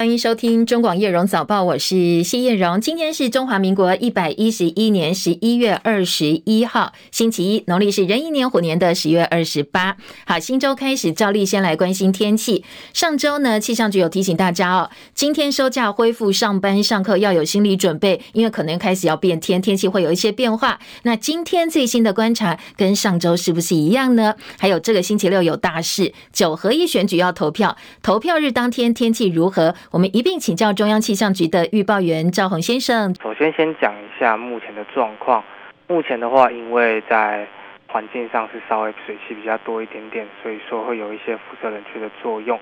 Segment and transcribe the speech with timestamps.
[0.00, 2.80] 欢迎收听中广叶荣早报，我是谢叶荣。
[2.80, 9.98] 今天是中华民国一百一十一年十一月二十一号，星期一，农历是壬寅年虎年的十月二十八。
[10.24, 12.64] 好，新周开始，照例先来关心天气。
[12.94, 20.80] 上周呢，气象局有提醒大家哦，今天收假恢复上班上课要有心理准备，因为可能开始要变天，天气会有一些变化。
[21.02, 24.34] 那今天最新的观察跟上周是不是一样呢？
[24.58, 29.74] 还有这个星期六有大事，九合一选举要投票，投票日当天天气如何？
[29.92, 33.12] 我们一并请教中央气象局的预报员赵宏先生。
[33.20, 35.42] 首先，先讲一下目前的状况。
[35.88, 37.44] 目前的话，因为在
[37.88, 42.56] 环境上是稍微水汽比较多一点点，所以说会有一些辐射冷却的作用。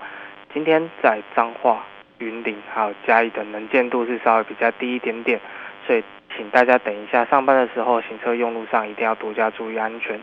[0.54, 1.84] 今天在彰化、
[2.16, 5.38] 云林还有嘉义的能见度是稍微比较低一点点，
[5.86, 6.02] 所以
[6.34, 10.18] 请大家等一下上班的时候行车用路上一定要多加注意安全。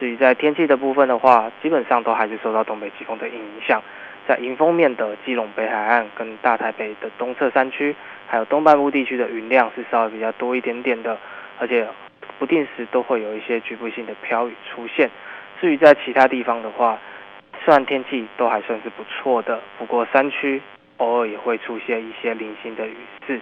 [0.00, 3.80] 至于在天气的部分的话，基本上都还是受到东北季风的影响。
[4.28, 11.16] 在迎风面的基隆北海岸跟大台北的东侧山区，还有东半部地区的云量是稍微比较多一点点的，
[11.58, 11.88] 而且
[12.38, 15.08] 不定时都会有一些局部性的飘雨出现。
[15.58, 16.98] 至于在其他地方的话，
[17.64, 20.60] 虽然天气都还算是不错的，不过山区
[20.98, 23.40] 偶尔也会出现一些零星的雨势，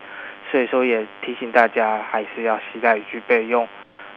[0.52, 3.66] 所以说也提醒大家还是要携带雨具备用。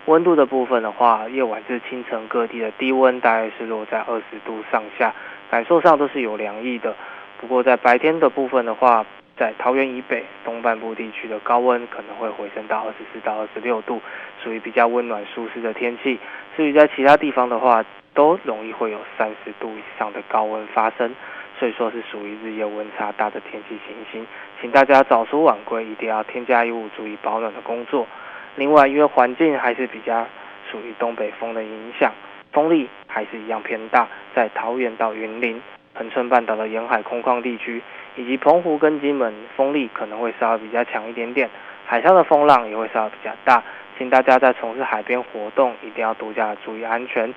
[0.10, 5.14] 温度的部分的话，夜晚至清晨各地的低温大概是落在二十度上下。
[5.52, 6.96] 感受上都是有凉意的，
[7.40, 9.06] 不过在白天的部分的话，
[9.38, 14.02] 在桃园以北东半部地区的高温可能会回升到二十四到二十六度，
[14.44, 16.18] 属于比较温暖舒适的天气。
[16.58, 17.86] 至于在其他地方的话，
[18.16, 21.14] 都容易会有三十度以上的高温发生，
[21.60, 24.26] 所以说是属于日夜温差大的天气情形，
[24.60, 28.08] 请大家早出晚归，一定要添加衣物，注意保暖的工作。
[28.56, 30.26] 另外，因为环境还是比较
[30.72, 32.12] 属于东北风的影响。
[32.52, 35.62] 风力还是一样偏大，在桃园到云林、
[35.94, 37.80] 恒春半岛的沿海空旷地区，
[38.16, 41.48] 以及澎湖跟金门，风力可能会稍微比较强一点点，
[41.86, 43.64] 海上的风浪也会稍微比较大，
[43.98, 47.32] 请大家在从事海边活动一定要多加注意安全。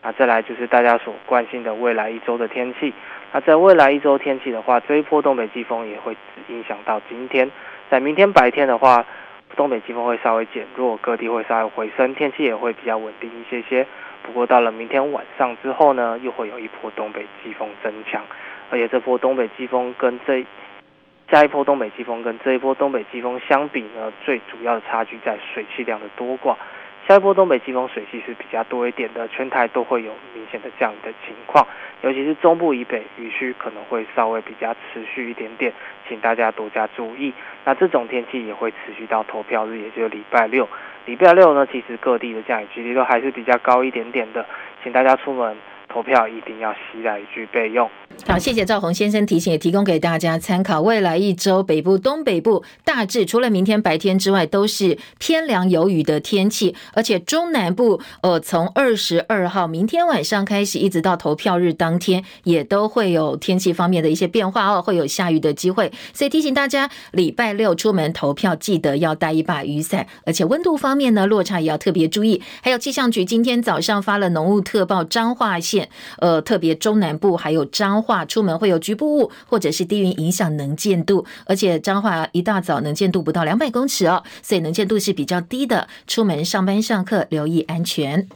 [0.00, 2.92] 那再来就是大家所关心的未来一周的天气。
[3.32, 6.16] 那在未来一周天气的话，这一波东北季风也会
[6.48, 7.50] 影响到今天，
[7.90, 9.04] 在明天白天的话，
[9.56, 13.86] 东北季风会稍微减弱，各地会稍微回升，天气也会比较稳定一些些。
[14.22, 18.22] 不过到了明天晚上之后呢，又会有一波东北季风增强，
[18.70, 20.44] 而且这波东北季风跟这
[21.30, 26.54] 下一波东北季风跟这一波东北季风相比呢，最主要的差距在水汽量的多寡。
[27.08, 31.66] 下一波东北季风水系是比较多一点的，全台都会有明显的降雨的情况，
[32.02, 35.72] 尤其是中部以北雨区可能会稍微比较持续一点点，
[36.08, 37.32] 请大家多加注意。
[37.64, 40.68] 那这种天气也会持续到投票日，也就是礼拜六。
[41.04, 44.46] 礼拜六呢，其实各地的降雨几率都还是比较高一点点的，
[44.84, 45.56] 请大家出门
[45.92, 47.88] 投票一定要携带雨具备用。
[48.26, 50.80] 好，谢谢赵宏先生提醒，也提供给大家参考。
[50.80, 56.74] 未来一周，北部、东北部大致除了明天白天之外，都是偏凉有雨的天气。
[56.94, 65.90] 而且中南部，呃，从二十二号明天晚上开始，一直到投票日当天，也都会有天气方面的一些变化哦，会有下雨的机会。
[66.12, 70.06] 所以提醒大家，礼拜六出门投票记得要带一把雨伞。
[70.24, 72.42] 而且温度方面呢，落差也要特别注意。
[72.62, 75.81] 还有气象局今天早上发了浓雾特报，彰化县，
[76.18, 78.24] 呃，特别中南部还有彰化。
[78.24, 85.88] 出门会有局部雾或者是低云影响能见度，而且彰化一大早能见度不到两百公尺哦，所以能见度是比较低的。
[86.06, 88.28] 出门上班上课留意安全。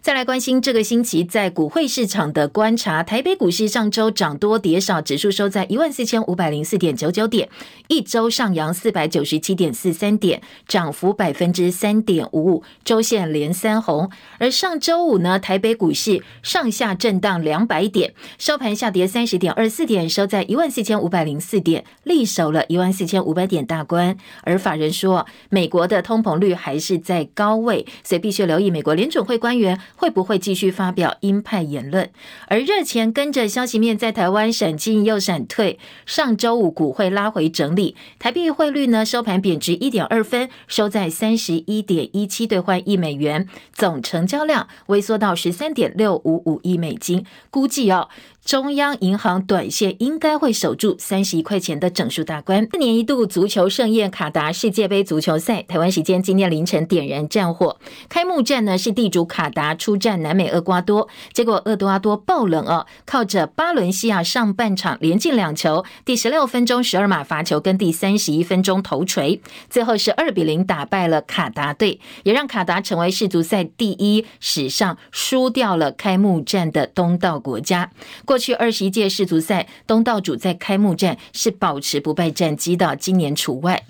[0.00, 7.48] 再来关心这个星期在股汇市场的观察，台北股市上周涨多跌少，指数收在一万四千五百零四点九九点，
[7.88, 14.08] 一周上扬四百九十七点四三点，涨幅百分之三点五五，周线连三红。
[14.38, 24.16] 而上周五呢，台北股市上下震荡两百点，收盘下跌三十点二四点，收在一万四千五百零四点，力守了一万四千五百点大关。
[24.44, 29.78] 而法人说，美国的通膨率还是在高位，所以必须留意美国联准会官员。
[29.98, 32.08] 会不会继续发表鹰派言论？
[32.46, 35.76] 而热钱跟着消息面在台湾闪进又闪退。
[36.06, 48.08] 上周五股会拉回整理，台币汇率呢收盘贬值一点二分，收在三十一点一七兑换一美元，总成交量微缩到十三点六五五亿美金，估计哦。
[48.48, 52.66] 中央银行短线应该会守住三十一块钱的整数大关。
[52.72, 57.76] 四年一度足球盛宴卡达世界杯足球赛，台湾时间今天凌晨点燃战火。
[58.08, 77.90] 开幕战呢是地主卡达出战南美厄瓜多，结果厄瓜多爆冷哦，靠着巴伦西亚上半场连进两球，第十六分钟十二码罚球跟第三十一分钟头锤，最后是二比零打败了卡达队，也让卡达成为世足赛第一史上输掉了开幕战的东道国家。
[78.24, 83.82] 过过去二十一届世足赛，东道主在开幕战是保持不败战绩的，今年除外。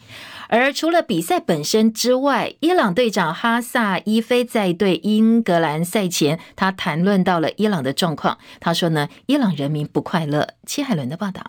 [0.49, 8.39] 而除了比赛本身之外，伊朗队长哈萨伊菲在对英格兰赛前，他谈论到了伊朗的状况。
[8.59, 10.55] 他说呢，伊朗人民不快乐。
[10.65, 11.43] 戚海伦的报道。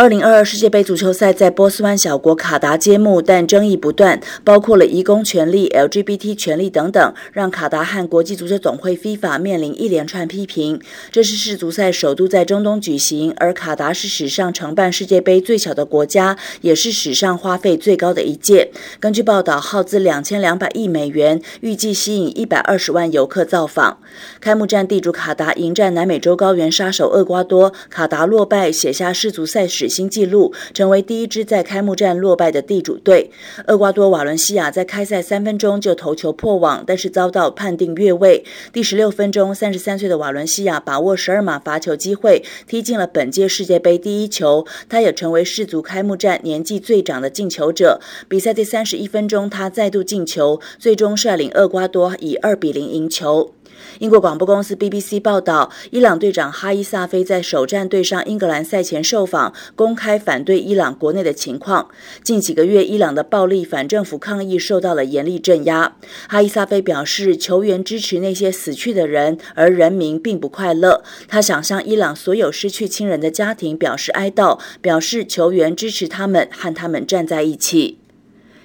[0.00, 10.80] 二零二二世界杯足球赛在波斯湾小国卡达揭幕，但争议不断，包括了移工权利、LGBT 权利等等，让卡达和国际足球总会 FIFA 面临一连串批评。
[11.12, 18.70] 这是世足赛首度在中东举行，而卡达是史上承办世界杯最小的国家，也是史上花费最高的一届。
[18.98, 23.98] 根据报道，耗资两千两百亿美元，预计吸引一百二十万游客造访。
[24.40, 33.30] 开幕战地主卡达迎战南美洲高原杀手厄瓜多，卡达落败，写下世足赛史新纪录，成为第一支在开幕战落败的地主队。
[33.66, 38.44] 厄瓜多瓦伦西亚在开赛三分钟就头球破网，但是遭到判定越位。
[38.72, 44.64] 第十六分钟，三十三岁的瓦伦西亚把握十二码罚球机会，踢进了本届世界杯第一球。
[44.88, 48.00] 他也成为世足开幕战年纪最长的进球者。
[48.28, 53.52] 比赛第三十一分钟，他再度进球，最终率领厄瓜多以二比零赢球。
[53.98, 61.88] 英国广播公司 BBC 报道，伊朗队长哈伊萨菲在首战对上英格兰赛前受访，公开反对伊朗国内的情况。
[62.22, 65.96] 近几个月，伊朗的暴力反政府抗议受到了严厉镇压。
[66.28, 71.02] 哈伊萨菲表示，球员支持那些死去的人，而人民并不快乐。
[71.28, 77.98] 他想向伊朗所有失去亲人的家庭表示哀悼，表示球员支持他们，和他们站在一起。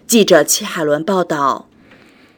[0.08, 1.68] 记者戚海伦报道。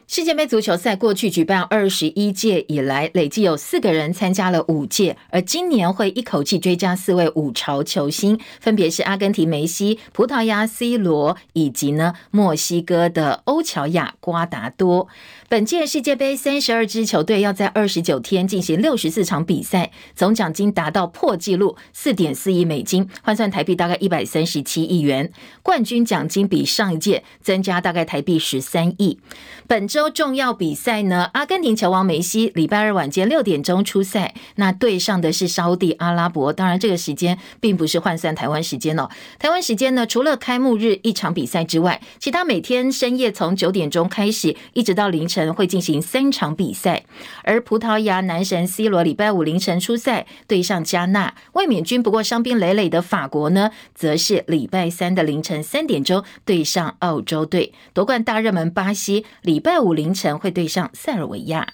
[0.08, 15.08] 世界杯足球赛过去举办二十一届以来，累计有四个人参加了五届，而今年会一口气追加四位五朝球星，分别是阿根廷梅西、葡萄牙 C 罗以及呢墨西哥的欧乔亚瓜达多。
[15.50, 25.32] 本届世界杯三十二支球队要在二十九天进行六十四场比赛，总奖金达到破纪录四点四亿美金，换算台币大概一百三十七亿元。
[25.62, 29.18] 冠军奖金比上一届增加大概台币十三亿。
[29.66, 36.52] 本周重要比赛呢，阿根廷球王梅西礼拜二晚间六点钟出赛，那对上的是沙地阿拉伯。
[36.52, 39.08] 当然，这个时间并不是换算台湾时间哦。
[39.38, 45.37] 台湾时间呢，除了开幕日一场比赛之外，其他每天深夜从九点钟开始，一直到凌晨。
[45.54, 47.04] 会进行三场比赛，
[47.44, 61.66] 而葡萄牙男神 C 罗礼拜五凌晨出赛对上加纳，卫冕军不过伤兵累累的法国呢，则是礼拜三的凌晨三点钟对上澳洲队，夺冠大热门巴西礼拜五凌晨会对上塞尔维亚。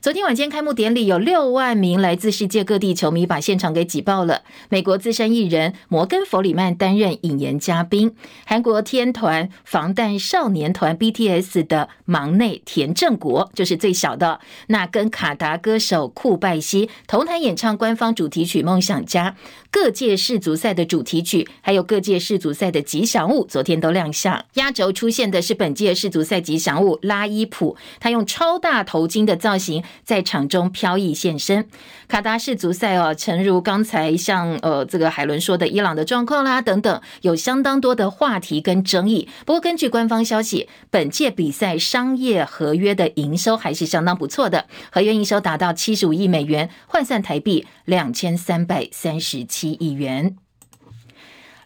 [0.00, 4.42] 昨天晚间开幕典礼，有六万名来自世界各地球迷把现场给挤爆了。
[4.68, 14.40] 美国资深艺人摩根·弗里曼担任引言嘉宾，韩国天团防弹少年团 BTS 的忙内田正国就是最小的。
[14.66, 19.30] 那跟卡达歌手库拜西同台演唱官方主题曲《梦想家》，
[19.70, 24.44] 各届世足赛的主题曲，还有各界世足赛的吉祥物，昨天都亮相。
[24.54, 29.82] 压轴出现的是本届世足赛吉祥物拉伊普，他用超大头巾的造造型。
[30.02, 31.68] 在场中飘逸现身，
[32.08, 39.28] 卡达世足赛哦，诚如刚才像呃这个海伦说的，伊朗的状况啦等等，有相当多的话题跟争议。
[39.44, 50.36] 不过根据官方消息，本届比赛商业合约的营收还是相当不错的，合约营收达到七十五亿美元，换算台币两千三百三十七亿元。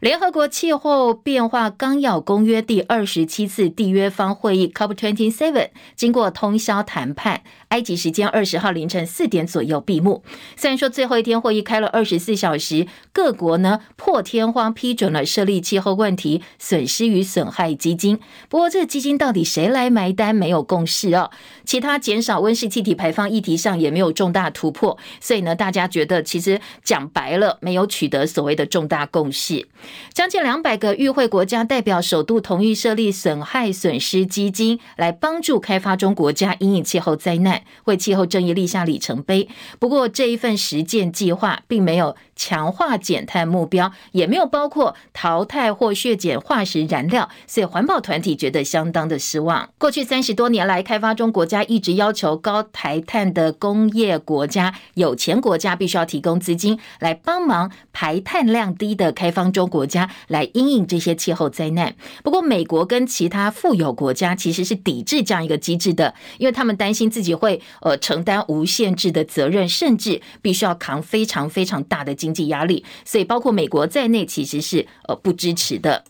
[0.00, 10.22] 联合国气候变化纲要公约第二十七次缔约方会议 （COP27） 经过通宵谈判，埃及时间二十号凌晨四点左右闭幕。
[10.54, 18.20] 虽然说最后一天会议开了二十四小时，各国呢破天荒批准了设立气候问题损失与损害基金。
[18.50, 21.30] 不过，这个基金到底谁来埋单，没有共识哦。
[21.64, 29.66] 其他减少温室气体排放议题上也没有重大突破，所以呢，大家觉得其实讲白了，没有取得所谓的重大共识。
[30.12, 39.48] 将近两百个与会国家代表首度同意设立损害损失基金，来帮助开发中国家因应气候灾难，为气候正义立下里程碑。
[39.78, 49.68] 不过，这一份实践计划并没有强化减碳目标，也没有包括淘汰或削减化石燃料，所以环保团体觉得相当的失望。
[49.78, 61.94] 过去三十多年来，开发中国家一直要求高排碳的工业国家、有钱国家必须要提供资金来帮忙排碳量低的开发中国家来应应这些气候灾难。
[62.22, 76.02] 不过，美国跟其他富有国家其实是抵制这样一个机制的，因为他们担心自己会呃承担无限制的责任，甚至必须要扛非常非常大的经济压力，所以包括美国在内其实是呃不支持的。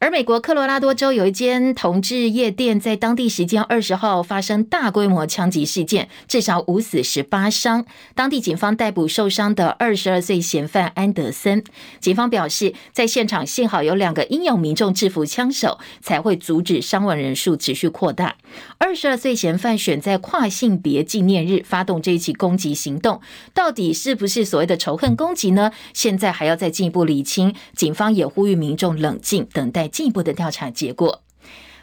[0.00, 7.86] 而美国科罗拉多州有一间同志夜店，在当地时间二十号发生大规模枪击事件，至少五死十八伤。
[8.14, 11.64] 当地警方逮捕受伤的二十二岁嫌犯安德森。
[12.00, 18.36] 警方表示，在现场幸好有两个英勇民众制服枪手，才会阻止伤亡人数持续扩大。
[18.84, 23.18] 二十二岁嫌犯选在跨性别纪念日发动这一起攻击行动，
[23.54, 25.72] 到底是不是所谓的仇恨攻击呢？
[25.94, 27.54] 现在还要再进一步理清。
[27.74, 29.88] 警方也呼吁民众冷静，等待。
[29.88, 31.22] 进一步的调查结果，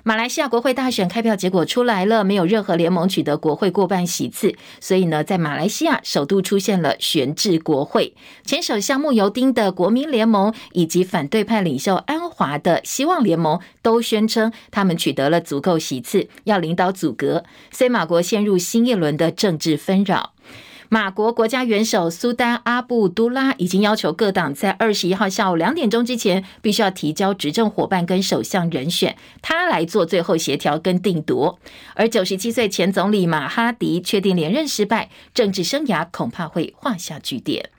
[0.03, 8.15] 马来西亚国会大选开票结果出来了，没有任何联盟取得国会过半席次，所以呢，在马来西亚首度出现了悬置国会。
[8.43, 20.33] 前首相慕尤丁的国民联盟以及反对派领袖安华的希望联盟都宣称他们取得了足够席次，要领导组阁，所以马国陷入新一轮的政治纷扰。
[20.93, 31.57] 马国国家元首苏丹阿布都拉已经要求各党在二十一号下午两点钟之前必须要提交执政伙伴跟首相人选，他来做最后协调跟定夺。
[31.95, 37.69] 而九十七岁前总理马哈迪确定连任失败，政治生涯恐怕会画下句点。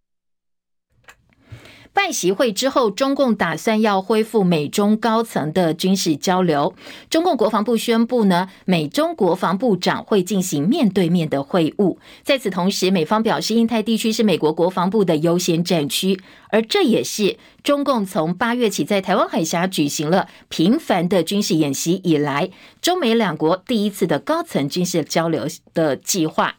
[1.94, 6.74] 拜习会之后，中共打算要恢复美中高层的军事交流。
[7.10, 11.98] 中共国防部宣布呢，美中国防部长会进行面对面的会晤。
[12.22, 16.18] 在此同时，美方表示，印太地区是美国国防部的优先战区，
[16.48, 26.56] 而这也是中共从八月起在台湾海峡举行了频繁的军事演习以来，中美两国第一次的高层军事交流的计划。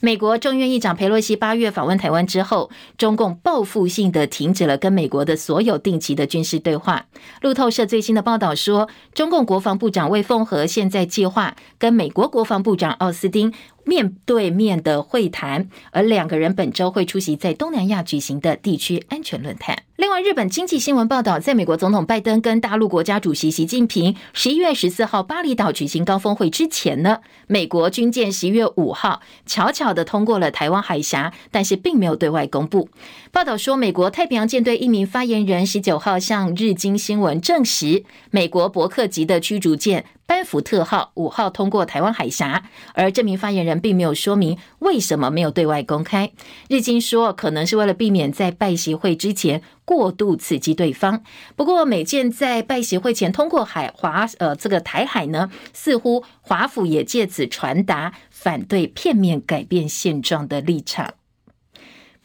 [0.00, 7.06] 美国众院议长佩洛西八月访问台湾之后，中共报复性的停止了跟美国的所有定期的军事对话。
[7.40, 19.85] 路透社最新的报道说，中共国防部长魏凤和现在计划跟美国国防部长奥斯汀面对面的会谈，而两个人本周会出席在东南亚举行的地区安全论坛。
[19.96, 32.90] 另外，日本经济新闻报道，在美国总统拜登跟大陆国家主席习近平十一月十四号巴厘岛举行高峰会之前呢，美国军舰十一月五号悄悄的通过了台湾海峡，但是并没有对外公布。
[33.36, 40.06] 报道说，美国太平洋舰队一名发言人十九号向日经新闻证实，美国伯克级的驱逐舰。
[40.24, 42.64] 班福特号五号通过台湾海峡，
[42.94, 46.32] 而这名发言人并没有说明为什么没有对外公开。
[46.70, 51.22] 日经说，可能是为了避免在拜协会之前过度刺激对方。
[51.56, 61.12] 不过，美舰在拜协会前通过海华呃这个台海呢，似乎华府也借此传达反对片面改变现状的立场。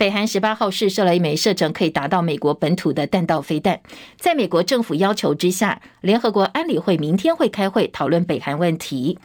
[0.01, 3.81] 北韩十八号试射了一枚射程可以达到美国本土的弹道飞弹，
[4.17, 9.20] 在美国政府要求之下，联合国安理会明天会开会讨论北韩问题。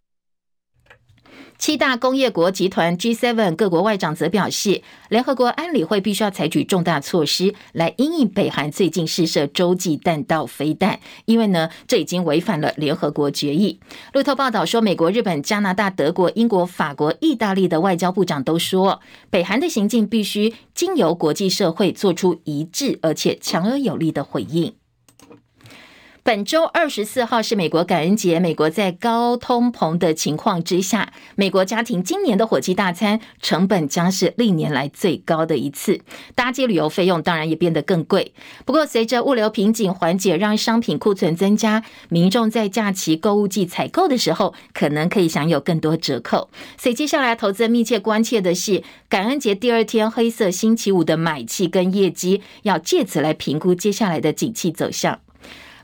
[1.59, 13.81] 七大工业国集团 G7 各国外长则表示，联合国安理会必须要采取重大措施来因应北韩最近试射洲际弹道飞弹，因为呢，这已经违反了联合国决议。
[14.13, 24.75] 路透报道说，美国、日本、加拿大、德国、英国、法国、意大利的外交部长都说，北韩的行径必须经由国际社会做出一致而且强而有力的回应。
[26.27, 28.41] 本周二十四号是美国感恩节。
[28.41, 36.01] 美国在高通膨的情况之下，美国家庭今年的火鸡大餐成本将是历年来最高的一次，
[36.35, 38.35] 搭机旅游费用当然也变得更贵。
[38.65, 46.51] 不过，随着物流瓶颈缓解，让商品库存增加，民众在假期购物季采购的时候，可能可以享有更多折扣。
[46.77, 55.21] 所以，接下来投资人密切关切的是，感恩节第二天黑色星期五的买气跟业绩，要借此来评估接下来的景气走向。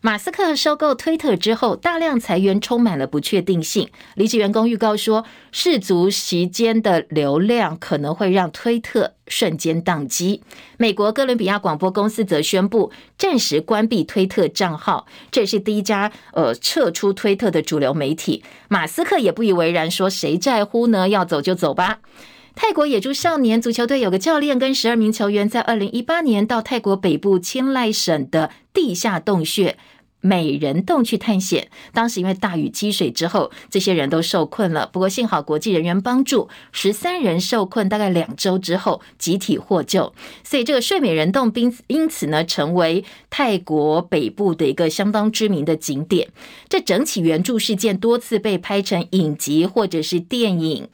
[0.04, 3.88] 马斯克收购推特之后，大量裁员，充满了不确定性。
[4.16, 10.42] 离职员工预告说，世足时间的流量可能会让推特瞬间宕机。
[10.76, 18.42] 美国哥伦比亚广播公司则宣布暂时关闭推特账号，这是第一家呃撤出推特的主流媒体。
[18.68, 21.08] 马斯克也不以为然，说谁在乎呢？
[21.08, 22.00] 要走就走吧。
[22.54, 29.76] 泰国野猪少年足球队有个教练跟十二名球员，在二零一八年到泰国北部清莱省的地下洞穴。
[30.24, 34.86] 美人洞去探险，当时因为大雨积水之后，这些人都受困了。
[34.86, 40.14] 不过幸好国际人员帮助，十三人受困大概两周之后集体获救。
[40.44, 46.28] 所以这个睡美人洞因因此呢，成为泰国北部的一个相当知名的景点。
[46.68, 50.86] 这整起援助事件多次被拍成影集或者是电影。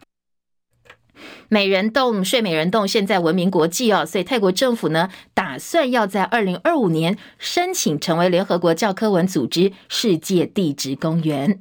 [1.48, 11.58] 美人洞、睡美人洞现在闻名国际哦，所以泰国政府呢，打算要在二零二五年申请成为联合国教科文组织世界地质公园。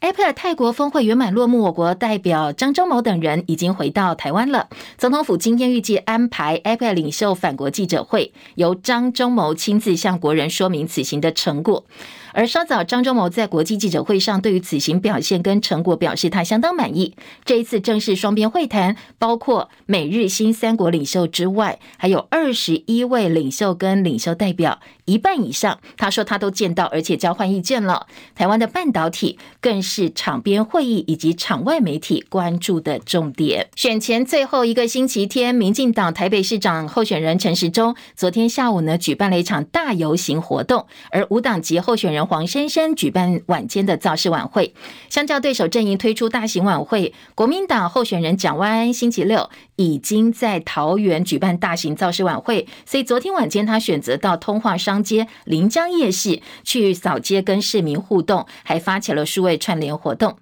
[0.00, 4.68] APEC 泰国峰会圆满落幕，我国代表张忠谋等人已经回到台湾了。
[4.98, 11.86] 总统府今天预计安排 APEC 领袖返国记者会，由张忠谋亲自向国人说明此行的成果。
[12.34, 17.14] 而稍早，张忠谋在国际记者会上对于此行表现跟成果表示他相当满意。
[17.44, 24.80] 这一次正式双边会谈，包括美日新三国领袖之外，还有二十一位领袖跟领袖代表。
[25.06, 28.06] 一半以上，他说他都见到，而且交换意见了。
[28.34, 33.68] 台湾的半导体更是场边会议以及场外媒体关注的重点。
[33.76, 44.74] 选前最后一个星期天，民进党台北市长候选人陈时中昨天下午呢举办了一场大游行活动，而无党籍候选人黄珊珊举办晚间的造势晚会。
[45.08, 60.36] 相较对手阵营推出大型晚会，国民党候选人蒋万星期六已经在桃园举办大型造势晚会，所以昨天晚间他选择到通化商街临江夜市去扫街，跟市民互动，还发起了数位串联活动。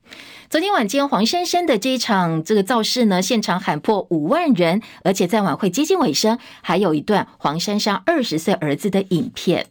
[0.51, 9.67] 昨天晚间，黄珊珊的这一场这个造势呢，现场喊破五万人，而且在晚会接近尾声，还有一段黄珊珊二十岁儿子的影片。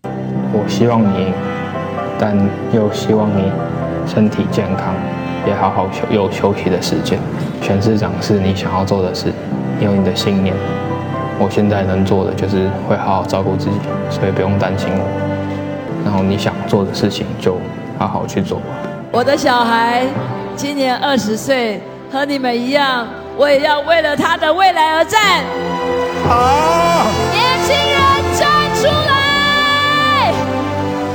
[0.54, 1.32] 我希望你，
[2.22, 2.38] 但
[2.72, 3.52] 又希望你
[4.06, 4.94] 身体健康，
[5.48, 7.18] 也好好休有休息的时间。
[7.64, 9.34] 全市长是你想要做的事，
[9.80, 10.56] 你有你的信念。
[11.40, 13.78] 我现在能做的就是会好好照顾自己，
[14.12, 15.04] 所以不用担心我。
[16.06, 17.58] 然后你想做的事情就
[17.98, 18.66] 好好去做吧。
[19.12, 20.06] 我的小孩
[20.56, 25.20] 今年二十岁，和你们一样，我也要为了他的未来而战。
[26.30, 28.11] 好，年轻人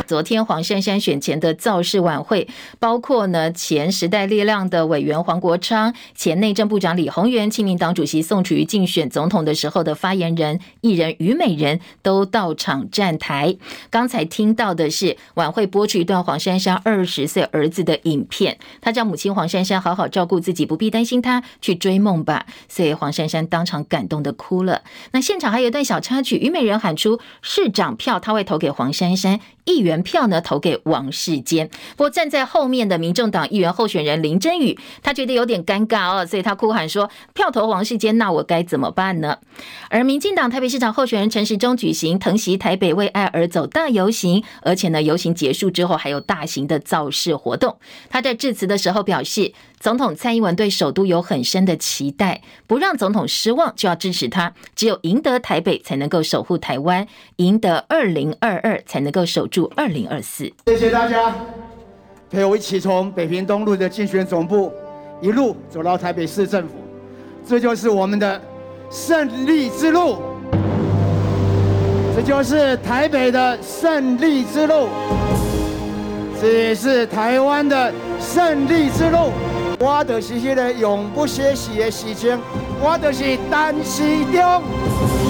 [0.06, 2.48] 昨天黄珊珊选前的造势晚会，
[2.78, 13.56] 包括呢前时代力量的委员黄国昌、前内政部长李鸿源、亲民党主席宋楚瑜竞选总统的时候的发言人艺人虞美人都到场站台。
[13.90, 22.46] 刚才听到的是晚会播出一段黄珊珊二十岁儿子的影片，他叫母亲黄珊珊好好照顾自己，不必担心他，去追梦吧。
[22.68, 24.82] 所以黄珊珊当场感动的哭了。
[25.10, 29.40] 那现场还有一段小插曲，虞美人喊出市长票，他会投给黄珊珊。
[29.64, 39.38] 议员票呢投给王世坚，不过站在后面的民众党议员候选人林真宇，他觉得有点尴尬哦，所以他哭喊说：“票投王世坚，那我该怎么办呢？”
[39.90, 47.76] 而民进党台北市长候选人陈时中举行疼惜台北为爱而走大游行，而且呢游行结束之后还有大型的造势活动。
[48.10, 49.52] 他在致辞的时候表示。
[49.78, 54.54] 总统蔡英文对首都有很深的期待，不让总统失望就要支持他。
[54.74, 57.04] 只有赢得台北，才能够守护台湾；
[57.36, 60.52] 赢得二零二二，才能够守住二二零二四。
[60.66, 61.32] 谢谢大家
[62.28, 64.72] 陪我一起从北平东路的竞选总部
[65.20, 66.74] 一路走到台北市政府，
[67.46, 68.40] 这就是我们的
[68.90, 70.16] 胜利之路，
[72.16, 74.88] 这就是台北的胜利之路，
[76.40, 79.30] 这也是台湾的胜利之路。
[79.78, 82.36] 我就是迄个永不歇息的事情，
[82.80, 85.25] 我就是单时中。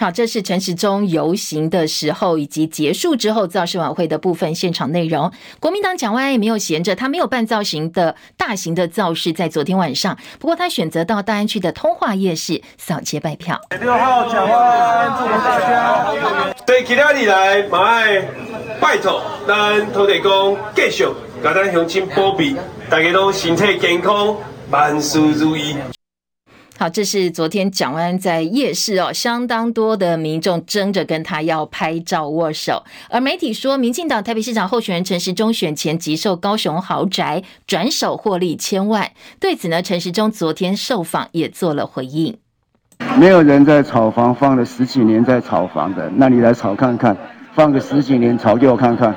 [0.00, 5.30] 好，这是陈时中游行的时候以及结束之后造势晚会的部分现场内容。
[5.60, 10.16] 国民党蒋万安也没有闲着，他没有办造型的大型的造势，在昨天晚上。
[10.38, 13.60] 不过他选择到大安区的通化夜市扫街拜票。
[13.78, 18.22] 六号蒋万安祝大家对其他你来马爱
[18.80, 21.06] 拜托，咱土地公继续。
[21.44, 22.56] 大家乡亲保庇，
[22.88, 24.34] 大家都身体健康，
[24.70, 25.76] 万事如意。
[26.80, 32.82] 好，这是昨天蒋万在夜市哦，相当多的民众争着跟他要拍照握手。
[33.10, 39.10] 而媒体说，民进党台北市长候选人陈时中选前急售高雄豪宅，转手获利千万。
[39.38, 42.38] 对此呢，陈时中昨天受访也做了回应。
[43.18, 47.14] 没有人在炒房放了十几年在炒房的，那你来炒看看，
[47.54, 49.14] 放个十几年炒给我看看。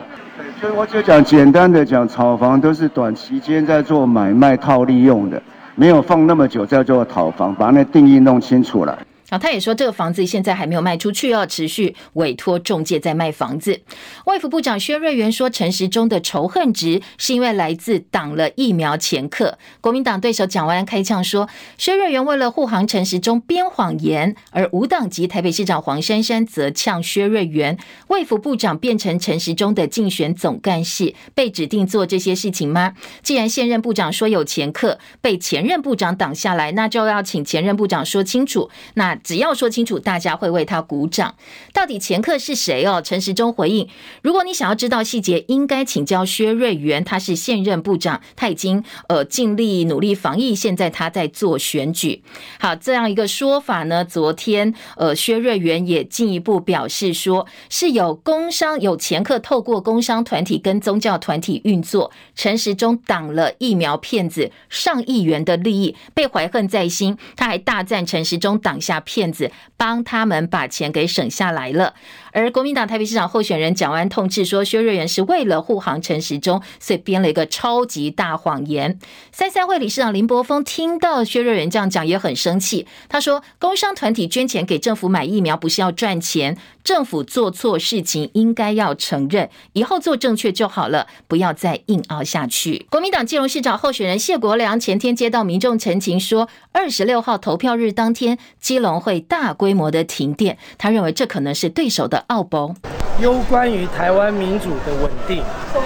[0.61, 5.41] 就我就讲简单的讲，炒房都是短期间在做买卖套利用的，
[5.75, 8.97] 没有放那么久叫做讨房，把那定义弄清楚了。
[9.37, 13.81] 他也说，这个房子现在还没有卖出去，要持续委托中介在卖房子。
[14.25, 19.57] 卫福部长薛瑞元说，陈时中的仇恨值是因为来自挡了疫苗前客。
[19.81, 32.93] 国民党对手蒋万安开呛说，薛瑞元为了护航陈时中编谎言，而无党籍台北市长黄珊珊则呛薛瑞元，卫福部长变成陈时中的竞选总干事，被指定做这些事情吗？
[33.21, 38.69] 既然现任部长说有前客，被前任部长挡下来，那就要请前任部长说清楚。
[38.95, 41.35] 那只要说清楚，大家会为他鼓掌。
[41.71, 43.01] 到底前客是谁哦？
[43.01, 43.87] 陈时中回应：
[44.21, 52.23] 如果你想要知道细节，应该请教薛瑞元，他是现任部长，他已经呃尽力努力防疫，现在他在做选举。
[52.59, 68.99] 好，这样一个说法呢，昨天呃薛瑞元也进一步表示说，是有工商有前客透过工商团体跟宗教团体运作，陈时中挡了疫苗骗子上亿元的利益，被怀恨在心，他还大赞陈时中挡下。
[69.13, 71.93] 骗子帮他们把钱给省下来了。
[72.33, 78.99] 而国民党台北市长候选人蒋万痛斥说，薛瑞元是为了护航陈时中，所以编了一个超级大谎言。
[79.31, 102.73] 三三会理事长林柏峰听到薛瑞元这样讲也很生气，他说：“工商团体捐钱给政府买疫苗不是要赚钱，政府做错事情应该要承认，以后做正确就好了，不要再硬凹下去。”国民党基隆市长候选人谢国良前天接到民众陈情说，二十六号投票日当天，基隆会大规模的停电，他认为这可能是对手的澳博。
[103.19, 105.43] 攸关于台湾民主的稳定，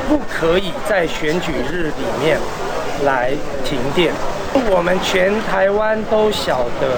[0.07, 2.37] 不可以在选举日里面
[3.03, 3.31] 来
[3.65, 4.13] 停电。
[4.71, 6.97] 我们全台湾都晓得，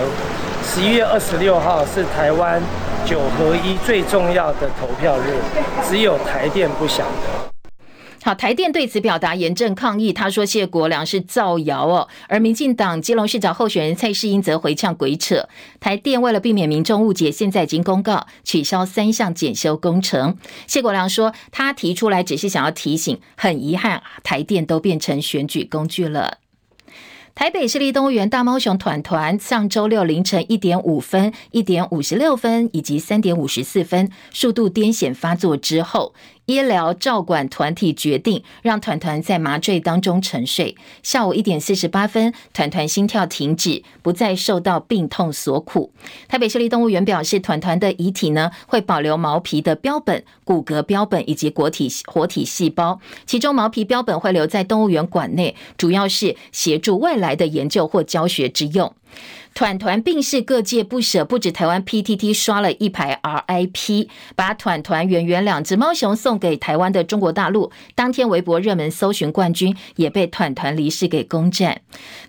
[0.63, 2.61] 十一月二十六号是台湾
[3.05, 5.33] 九合一最重要的投票日，
[5.89, 7.58] 只有台电不晓得。
[8.21, 10.11] 好，台电对此表达严正抗议。
[10.11, 15.47] 他说谢国良是造谣哦，而民进党基隆市长候选人蔡适英则回呛鬼扯。
[15.79, 20.37] 台电为了避免民众误解，现在已经公告取消三项检修工程。
[20.67, 26.39] 谢国良说，他提出来只是想要提醒，很遗憾，台电都变成选举工具了。
[27.35, 36.13] 台北市立动物园大猫熊团团上周六凌晨一点五分、一点五十六分以及三点五十四分，数度癫痫发作之后，
[36.49, 40.75] 医疗照管团体决定让团团在麻醉当中沉睡。
[41.03, 45.93] 下午一点四十八分，团团心跳停止，不再受到病痛所苦。
[46.27, 58.91] 台北市立动物园表示，团团的遗体呢会保留毛皮的标本、骨骼标本以及活体活体细胞，其中毛皮标本会留在动物园馆内，主要是协助未来的研究或教学之用。
[59.55, 67.71] 团团病逝，各界不舍，不止台湾 PTT 刷了一排 RIP，把团团、圆圆两只猫熊送给台湾的中国大陆。
[67.95, 71.81] 当天微博热门搜寻冠军也被团团离世给攻占。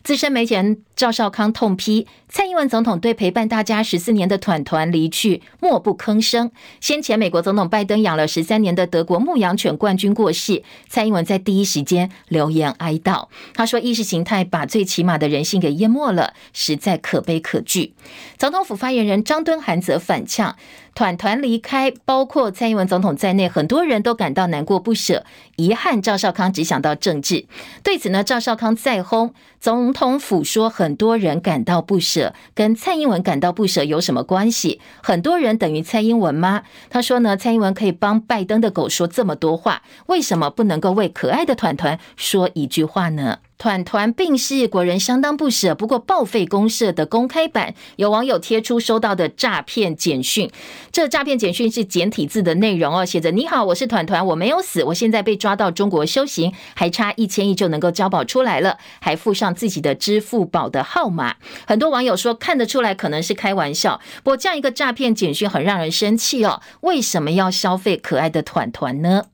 [0.02, 6.50] 资深媒体人赵少康痛批蔡英文总统对陪伴大家十四年的团团离去默不吭声。
[6.78, 13.28] 先前美国总统拜登养了十三年的德国牧羊犬冠军过世，蔡英文在第一时间留言哀悼。
[13.54, 17.94] 他说：“意识形态把最起码的人性给淹没了，实在可。”悲可惧。
[18.36, 20.56] 总统府发言人张敦涵则反呛，
[20.94, 25.24] 团团离开，包括蔡英文总统在内，很多人都感到难过不舍。
[25.56, 27.46] 遗憾，赵少康只想到政治。
[27.82, 34.80] 对此呢，赵少康再轰，总统府说很多人感到不舍，跟蔡英文感到不舍有什么关系？
[35.02, 36.62] 很多人等于蔡英文吗？
[36.90, 43.38] 他说呢，蔡英文可以帮拜登的狗说这么多话，为什么不能够为可爱的团团说一句话呢？
[43.60, 45.74] 团团病逝，国人相当不舍。
[45.74, 50.50] 不过报废公社的公开版，有网友贴出收到的诈骗简讯。
[50.90, 61.36] 这诈骗简讯是简体字的内容哦，写着：“你好，我是团团，我没有死，我现在被抓到中国修行，还差一千亿就能够交保出来了，还附上自己的支付宝的号码。”
[61.68, 66.62] 很多网友说看得出来可能是开玩笑，不过这样一个诈骗简讯很让人生气哦。
[66.80, 69.24] 为什么要消费可爱的团团呢？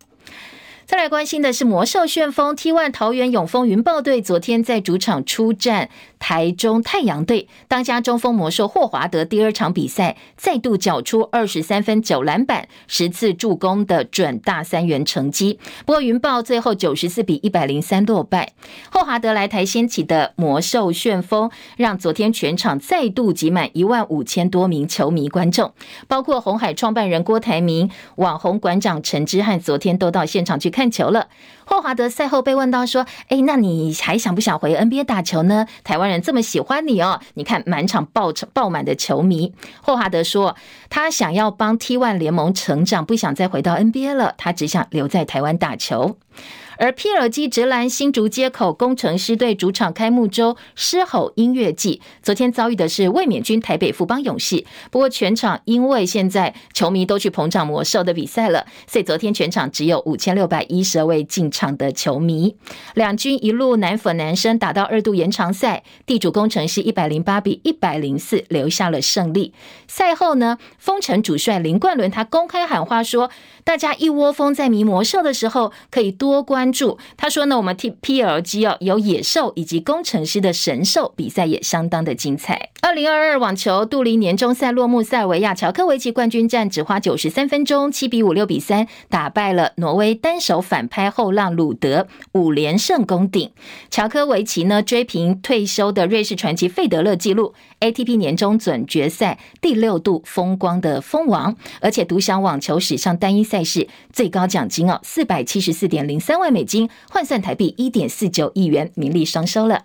[0.86, 5.88] 再来关心的是魔兽旋风 T1 桃园永丰云豹队昨天在主场出战
[6.20, 15.58] 台中太阳队，当家中锋魔兽霍华德第二场比赛再度缴出二十三分九篮板十次助攻的准大三元成绩。
[15.84, 18.52] 不过云豹最后九十四比一百零三落败。
[18.92, 25.72] 霍华德来台掀起的魔兽旋风，让昨天全场再度挤满一万五千多名球迷观众，
[26.06, 31.28] 包括红海创办人郭台铭、网红馆长陈之汉，昨天都到现场去看球了。
[31.64, 35.66] 霍华德赛后被问到说：“哎，那你还想不想回 NBA 打球呢？
[35.82, 40.54] 台湾人这么喜欢你哦，你看满场爆爆满的球迷。”霍华德说
[40.90, 46.18] ：“他想要帮 T1 联盟成长，不想再回到 NBA 了，他只想留在台湾打球。”
[46.78, 54.64] 而 PLG 职篮新竹街口工程师队主场开幕周狮吼音乐季，昨天遭遇的是卫冕军台北富邦勇士。
[54.90, 62.56] 不过全场因为现在球迷都去捧场魔兽的比赛了，所以昨天全场只有五千六百一十二位进场的球迷。
[62.94, 69.54] 两军一路难舍难舍，打到二度延长赛，地主工程师一百零八比一百零四留下了胜利。
[69.88, 73.30] 赛后呢，丰城主帅林冠伦他公开喊话说，
[73.66, 76.70] 大家一窝蜂在迷魔兽的时候，可以多关。
[76.70, 82.70] 注他说呢，我们 T P L G 哦有野兽以及工程师的神兽比赛也相当的精彩。
[82.80, 93.50] 二零二二网球杜林年终赛落幕，塞尔维亚乔科维奇冠军战只花九十三分钟，七比五六比三打败了挪威单手反拍后浪鲁德，五连胜攻顶。
[93.90, 106.46] 乔科维奇呢追平退休的瑞士传奇费德勒纪录，A T P 年终准决赛第六度风光的封王，而且独享网球史上单一赛事最高奖金哦，四百七十四点零三万。
[106.56, 109.82] 美金换算台币一点四九亿元，名利双收了。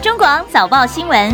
[0.00, 1.30] 中广早报新闻。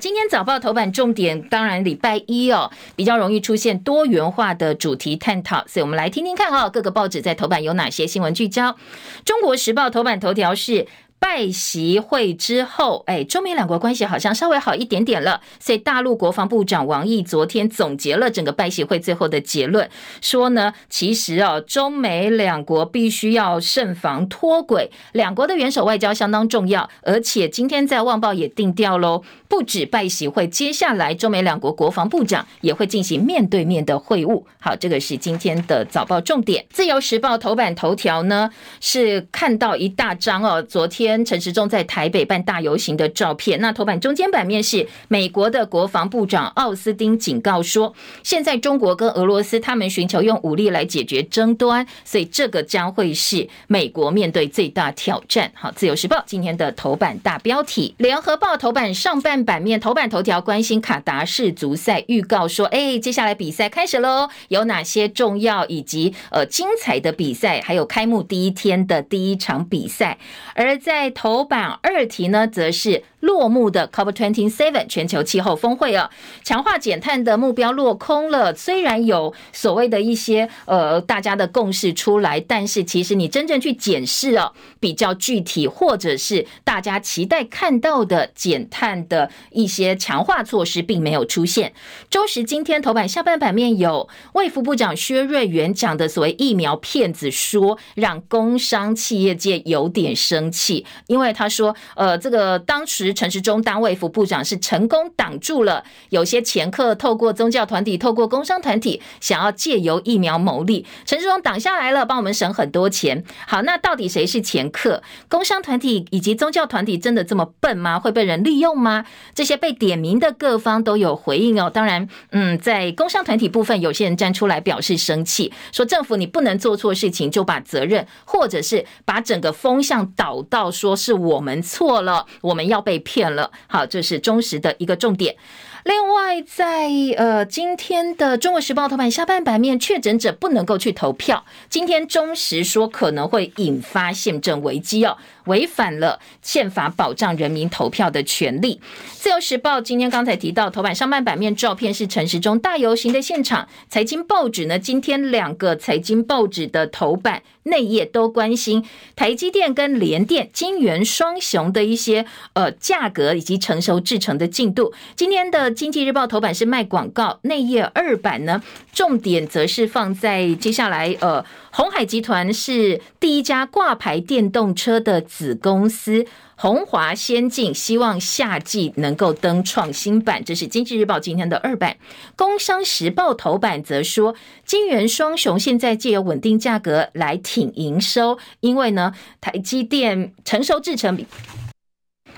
[0.00, 8.76] 今天早报头版重点，当然礼拜一哦，比较容易出现多元化的主题探讨，所以我们来听听看哦，各个报纸在头版有哪些新闻聚焦。
[9.24, 10.88] 中国时报头版头条是。
[11.24, 15.40] 拜习会之后，哎，中美两国关系好像稍微好一点点了。
[15.58, 19.88] 所以，大陆国防部长王毅昨天总结了整个拜习会最后的结论，
[20.20, 26.88] 说呢，其实哦，中美两国必须要慎防脱轨，两国的元首外交相当重要。
[27.00, 34.44] 而且，今天在《旺报》也定调喽，不止拜习会，接下来中美两国国防部长也会进行面对面的会晤。
[34.60, 36.62] 好，这个是今天的早报重点。
[36.70, 41.13] 《自由时报》头版头条呢，是看到一大张哦，昨天。
[41.22, 55.52] 陈时中在台北办大游行的照片，那头版中间版面是美国的国防部长奥斯汀警告说，现在中国跟俄罗斯他们寻求用武力来解决争端，所以这个将会是美国面对最大挑战。
[55.54, 70.18] 好，自由时报今天的头版大标题，联合报头版上半版面头版头条关心卡达世足赛预告说，哎，接下来比赛开始喽，有哪些重要以及呃精彩的比赛，还有开幕第一天的第一场比赛，
[70.54, 76.10] 而在在头版二题呢，则是落幕的 COP27 全球气候峰会啊，
[76.42, 78.54] 强化减碳的目标落空了。
[78.54, 91.74] 虽然有所谓的一些呃大家的共识出来，但是其实你真正去检视哦，比较具体或者是大家期待看到的减碳的一些强化措施，并没有出现。
[92.08, 100.86] 周时今天头版下半版面有卫福部长薛瑞元讲的所谓疫苗骗子说，让工商企业界有点生气。
[101.06, 113.24] 因为他说，呃，这个当时陈时中当卫福部长是成功挡住了有些掮客透过宗教团体、透过工商团体想要借由疫苗牟利，陈时中挡下来了，帮我们省很多钱。
[113.46, 115.02] 好，那到底谁是掮客？
[115.28, 117.98] 工商团体以及宗教团体真的这么笨吗？
[117.98, 119.04] 会被人利用吗？
[119.34, 121.70] 这些被点名的各方都有回应哦。
[121.70, 130.73] 当然，嗯，在工商团体部分，有些人站出来表示生气，说政府你不能做错事情就把责任，或者是把整个风向导到。
[130.74, 133.50] 说是我们错了，我们要被骗了。
[133.68, 135.36] 好，这是中时的一个重点。
[135.84, 141.44] 另外在，呃今天的《中国时报》头版下半版面，确诊者不能够去投票。
[141.68, 148.76] 今天中时说可能会引发宪政危机哦，违反了宪法保障人民投票的权利。
[149.12, 153.68] 《自由时报》今天刚才提到头版上半版面照片是陈时中大游行的现场。
[153.88, 158.84] 财经报纸呢，今天两个财经报纸的头版内页都关心
[159.16, 164.94] 台积电跟联电、晶圆双雄的一些呃价格以及成熟制程的进度。
[165.14, 165.74] 今天的。
[165.74, 171.44] 经济日报头版是卖广告，内页二版呢，重点则是放在接下来，呃，
[171.76, 181.96] 鸿海集团是第一家挂牌电动车的子公司，鸿华先进希望夏季能够登创新版，这是经济日报今天的二版。
[182.36, 191.26] 工商时报头版则说，金圆双雄现在借由稳定价格来挺营收，因为呢，台积电成熟制程比。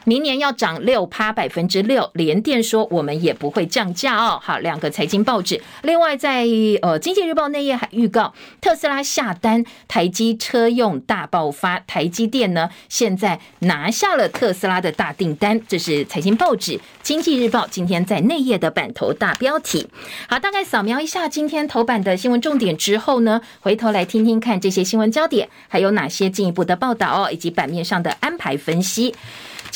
[0.07, 4.38] 明年要涨六趴百分之六，联电说我们也不会降价哦。
[4.40, 5.61] 好，两个财经报纸。
[5.83, 6.47] 另外在，
[6.81, 11.81] 呃经济日报内页还预告特斯拉下单，台积车用大爆发。
[11.88, 19.88] 台积电呢现在拿下了特斯拉的大订单，这是财经报纸经济日报今天在内页的版头大标题。
[20.29, 29.12] 好，大概扫描一下今天头版的新闻重点之后呢，回头来听听看这些新闻焦点还有哪些进一步的报道哦，以及版面上的安排分析。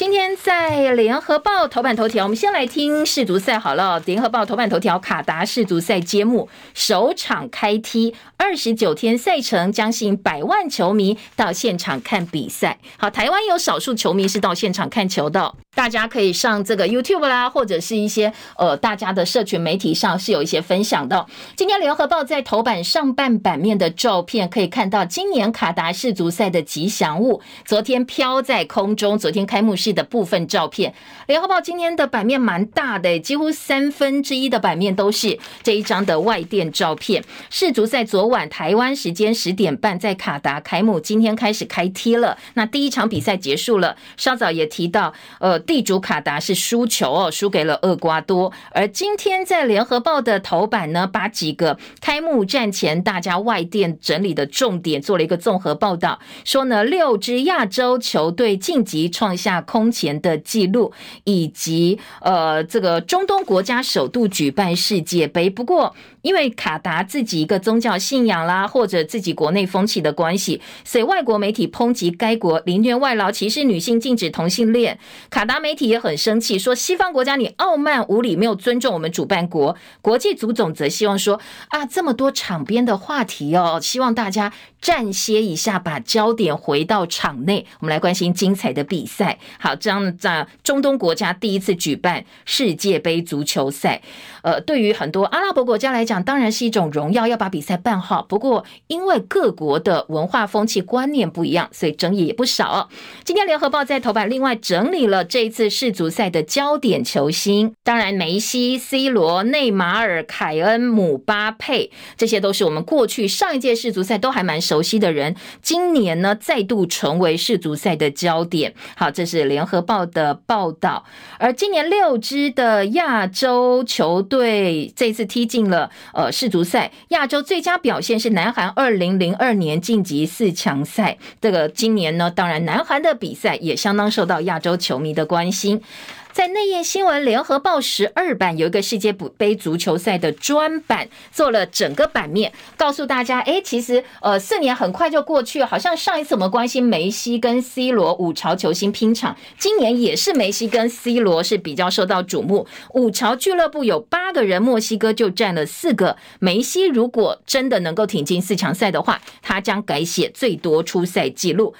[0.00, 4.00] 今天在联合报头版头条，我们先来听世足赛好了。
[4.06, 12.78] 联合报头版头条：卡达世足赛揭幕，首场开踢，二十九天赛程将吸引百万球迷到现场看比赛。
[12.96, 15.54] 好，台湾有少数球迷是到现场看球的。
[15.72, 21.24] 大家可以上这个 YouTube 啦，或者是一些呃大家的社群媒体上是有一些分享的。
[21.56, 30.92] 今天联合报在头版上半版面的照片可以看到，今年卡达世足赛的吉祥物昨天飘在空中，昨天开幕式的部分照片。
[31.28, 37.24] 联合报今天的版面蛮大的，几乎三分之一的版面都是这一张的外电照片。
[37.48, 42.36] 世足赛昨晚台湾时间十点半在卡达开幕，今天开始开踢了。
[42.54, 45.59] 那第一场比赛结束了，稍早也提到，呃。
[45.60, 48.52] 地主卡达是输球哦，输给了厄瓜多。
[48.72, 60.92] 而今天在联合报的头版呢，把几个开幕战前大家外电整理的重点做了一个综合报道，说呢，六支亚洲球队晋级创下空前的纪录，
[61.24, 65.50] 以及呃，这个中东国家首度举办世界杯。
[65.50, 74.98] 不过，因为卡达自己一个宗教信仰啦，或者自己国内风气的关系，所以外国媒体抨击该国凌虐外劳、歧视女性、禁止同性恋。
[75.30, 75.60] 卡达。
[75.60, 79.76] 媒体也很生气，说西方国家你傲慢无礼，没有尊重我们主办国。
[80.00, 89.38] 国际足总则希望说啊，这么多场边的话题哦，希望大家暂歇一下，把焦点回到场内，我们来关心精彩的比赛。
[89.58, 94.00] 好，这样在中东国家第一次举办世界杯足球赛，
[94.42, 98.22] 呃，对于很多阿拉伯国家来讲，当然是一种荣耀，要把比赛办好。
[98.22, 102.88] 不过，因为各国的文化风气观念不一样，所以争议也不少。
[103.24, 115.34] 今天联合报在头版另外整理了这一次世足赛的焦点球星，当然梅西、C 罗、内马尔、凯恩、姆巴佩，这些都是我们过去上一届世足赛都还蛮熟悉的人。
[115.60, 118.72] 今年呢，再度成为世足赛的焦点。
[118.96, 121.04] 好，这是联合报的报道。
[121.38, 131.18] 而今年六支的亚洲球队这次踢进了呃世足赛，亚洲最佳表现是南韩，二零零二年晋级四强赛。
[131.40, 135.82] 这个今年呢，当然南韩的比赛也相当受到亚洲球迷的关心。
[136.32, 152.66] 在内页新闻，联合报十二版有一个世界杯足球赛的专版，做了整个版面，告诉大家，哎，其实呃四年很快就过去，好像上一次我们关心梅西跟 C 罗五朝球星拼场，今年也是梅西跟 C 罗是比较受到瞩目。
[152.94, 156.16] 五朝俱乐部有八个人，墨西哥就占了四个。
[156.38, 161.74] 梅西如果真的能够挺进四强赛的话，他将改写最多出赛记录。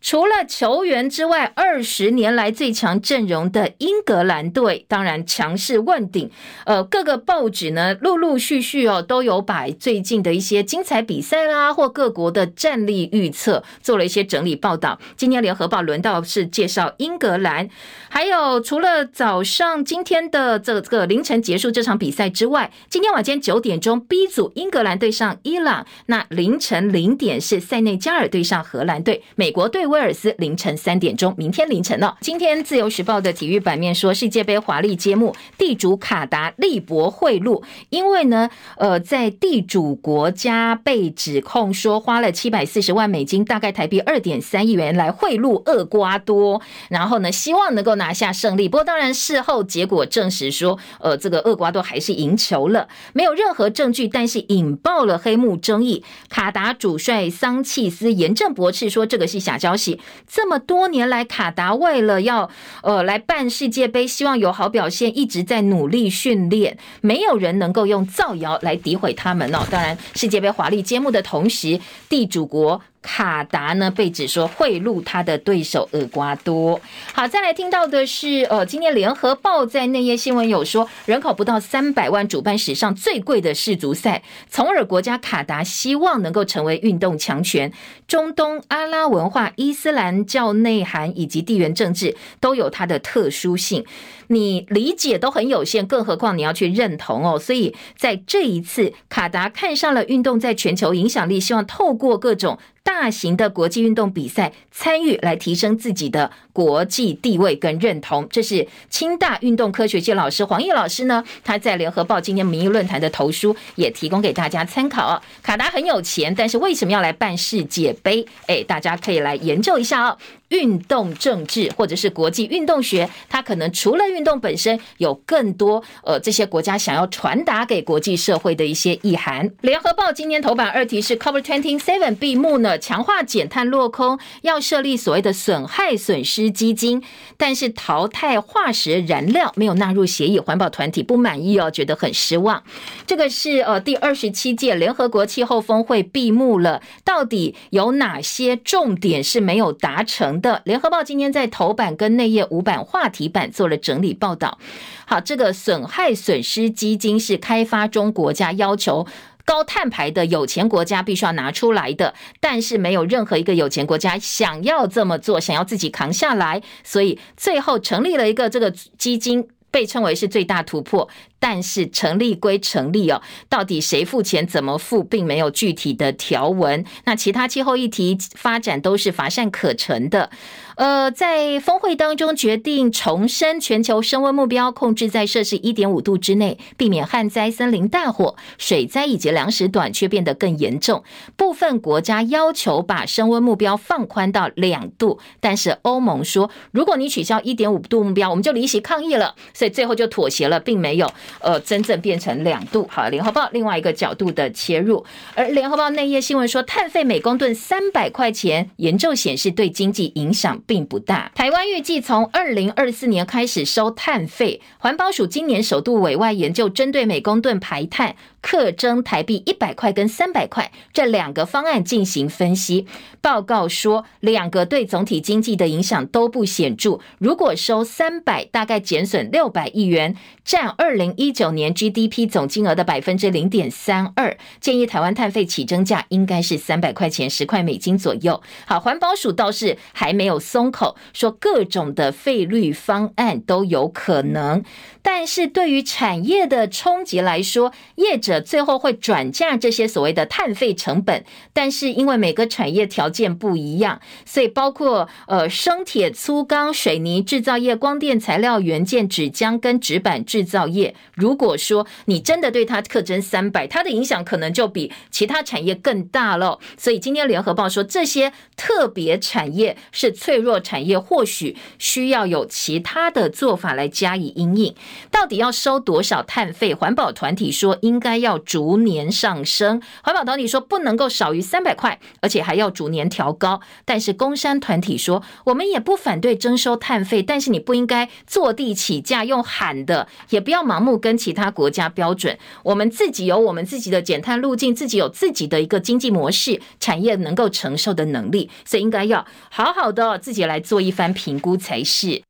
[0.00, 6.30] 除了球员之外，二十年来最强阵容的英格兰队当然强势问鼎。
[6.64, 14.98] 呃，各个报纸呢，陆陆续续哦都有把最近的一些精彩比赛啦，或各国的战力预测做了一些整理报道。
[15.16, 17.68] 今天联合报轮到是介绍英格兰，
[18.08, 29.89] 还有除了早上今天的这个凌晨结束这场比赛之外，今天晚间九点钟 B 组英格兰对上伊朗，那凌晨零点是塞内加尔对上荷兰队，美国队。
[29.90, 32.16] 威尔斯凌晨三点钟，明天凌晨了。
[32.20, 48.68] 今天自由时报的体育版面说，世界杯华丽揭幕，地主卡达力博贿赂，因为呢，呃，在地主国家被指控说花了七百四十万美金，大概台币二点三亿元来贿赂厄瓜多，然后呢，希望能够拿下胜利。
[48.68, 56.04] 不过当然事后结果证实说，呃，这个厄瓜多还是赢球了，没有任何证据，但是引爆了黑幕争议。
[56.28, 60.00] 卡达主帅桑切斯严正驳斥说，这个是假消息息。
[60.26, 62.50] 这么多年来，卡达为了要
[62.82, 66.76] 呃来办世界杯，希望有好表现，一直在努力训练。
[67.00, 69.60] 没有人能够用造谣来诋毁他们哦。
[69.70, 72.82] 当然，世界杯华丽揭幕的同时，地主国。
[73.02, 76.80] 卡达呢被指说贿赂他的对手厄瓜多。
[77.12, 87.72] 好，再来听到的是，呃，今天联合报在内页新闻有说，人口不到三百万，主办史上最贵的世足赛，从而国家卡达希望能够成为运动强权。
[88.06, 93.84] 中东阿拉文化、伊斯兰教内涵以及地缘政治都有它的特殊性。
[94.32, 97.36] 你理解都很有限，更何况你要去认同哦。
[97.36, 108.26] 所以在这一次，卡达看上了运动在全球影响力，希望透过各种大型的国际运动比赛参与，来提升自己的国际地位跟认同。
[108.30, 115.20] 这是清大运动科学系老师黄毅老师呢，他在联合报今天民意论坛的投书也提供给大家参考哦。
[115.42, 118.26] 卡达很有钱，但是为什么要来办世界杯？
[118.46, 120.18] 哎，大家可以来研究一下哦。
[120.50, 129.48] 运动政治或者是国际运动学，它可能除了运动本身，有更多呃这些国家想要传达给国际社会的一些意涵。
[129.60, 137.02] 联合报今天头版二题是 Cover Twenty Seven 闭幕呢，强化减碳落空，要设立所谓的损害损失基金，
[137.36, 142.62] 但是淘汰化石燃料没有纳入协议，环保团体不满意哦，觉得很失望。
[143.06, 150.62] 这个是呃第二十七届联合国气候峰会闭幕了，到底有哪些重点是没有达成的？
[150.64, 154.58] 联合报今天在头版跟内页五版话题版做了整理报道。
[155.06, 159.06] 好，这个损害损失基金是开发中国家要求
[159.44, 171.08] 高碳排的有钱国家必须要拿出来的，但是没有任何一个有钱国家想要这么做，想要自己扛下来，所以最后成立了一个这个基金，被称为是最大突破。
[171.40, 176.84] 但是成立归成立哦，到底谁付钱、怎么付，并没有具体的条文。
[177.04, 180.30] 那其他气候议题发展都是乏善可陈的。
[180.76, 191.04] 呃，在峰会当中决定重申全球升温目标，控制在摄氏一点五度之内，避免旱灾、森林大火、水灾以及粮食短缺变得更严重。
[191.36, 199.34] 部分国家要求把升温目标放宽到两度，但是欧盟说，如果你取消一点五度目标，我们就离席抗议了。
[199.52, 201.12] 所以最后就妥协了，并没有。
[201.40, 202.86] 呃真正变成两度。
[202.90, 205.04] 好，联合报另外一个角度的切入，
[205.34, 211.30] 而联合报内页新闻说，碳费每公吨三百块钱，研究显示对经济影响并不大。
[211.34, 218.16] 台湾预计从二零二四年开始收碳费，环保署今年首度委外研究，针对每公吨排碳。
[218.40, 222.86] 课征台币一百块跟三百块这两个方案进行分析，
[223.20, 226.98] 报告说两个对总体经济的影响都不显著。
[227.18, 234.36] 如果收三百，大概减损六百亿元，占二零一九年 GDP 总金额的百分之零点三二。
[234.60, 238.42] 建议台湾碳费起征价应该是三百块钱，十块美金左右。
[238.66, 244.62] 好，环保署倒是还没有松口，说各种的费率方案都有可能。
[245.02, 251.24] 但是对于产业的冲击来说，业者最后会转嫁这些所谓的碳费成本。
[251.52, 266.58] 但是因为每个产业条件不一样，所以包括呃生铁、粗钢、水泥制造业、光电材料、元件、纸浆跟纸板制造业，如果说你真的对它课征三百，它的影响可能就比其他产业更大了。
[266.76, 274.74] 所以今天联合报说，这些特别产业是脆弱产业，或许需要有其他的做法来加以因应。
[275.10, 276.74] 到底要收多少碳费？
[276.74, 279.82] 环保团体说应该要逐年上升。
[280.02, 283.60] 环保团体说不能够少于三百块，而且还要逐年调高。
[283.84, 292.38] 但是工商团体说，我们也不反对征收碳费，但是你不应该坐地起价用喊的，也不要盲目跟其他国家标准。
[292.62, 302.22] 我们自己有我们自己的减碳路径，自己有自己的一个经济模式，产业能够承受的能力，所以应该要好好的自己来做一番评估才是。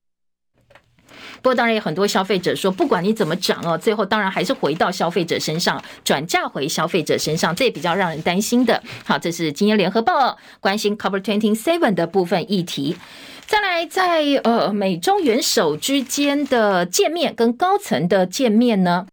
[1.43, 8.83] 不过，当然有很多消费者说，不管你怎么涨哦，最后当然还是回到消费者身上，转嫁回消费者身上，这也比较让人担心的。
[9.05, 12.97] 好，这是今天联合报关心 Cover Twenty Seven 的部分议题。
[13.47, 19.07] 再来在，在呃美中元首之间的见面跟高层的见面呢，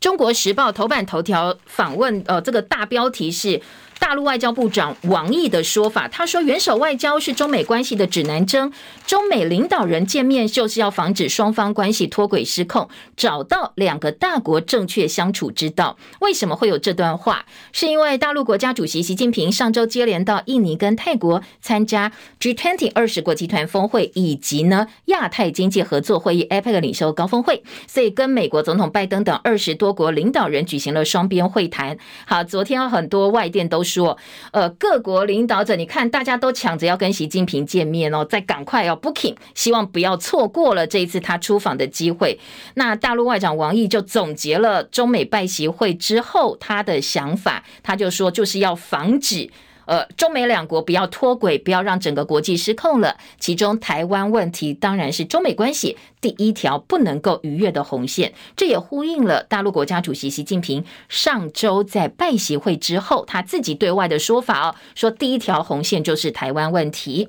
[0.00, 3.60] 中国时报头版头条访问，呃，这个大标题是。
[3.98, 8.70] 大陆外交部长王毅的说法，他说：“元首外交是中美关系的指南针，
[9.06, 17.46] 中美领导人见面就是要防止双方关系脱轨失控，找到两个大国正确相处之道。”为什么会有这段话？
[17.72, 31.96] 是因为大陆国家主席习近平上周接连到印尼跟泰国参加 G20 二十国集团峰会，以及呢亚太经济合作会议 APEC 领袖高峰会，所以跟美国总统拜登等二十多国领导人举行了双边会谈。
[32.26, 33.85] 好，昨天有很多外电都。
[33.86, 34.18] 说，
[34.50, 42.38] 呃，各国领导者，你看，大家都抢着要跟习近平见面哦，再赶快要 booking，希望不要错过了这一次他出访的机会。
[42.74, 49.48] 那大陆外长王毅就总结了中美拜习会之后他的想法，他就说，就是要防止。
[49.86, 53.16] 呃，中美两国不要脱轨，不要让整个国际失控了。
[53.40, 58.34] 其中台湾问题当然是中美关系第一条不能够逾越的红线。
[58.54, 67.28] 这也呼应了大陆国家主席习近平上周在拜习会之后他自己对外的说法哦，说第一条红线就是台湾问题。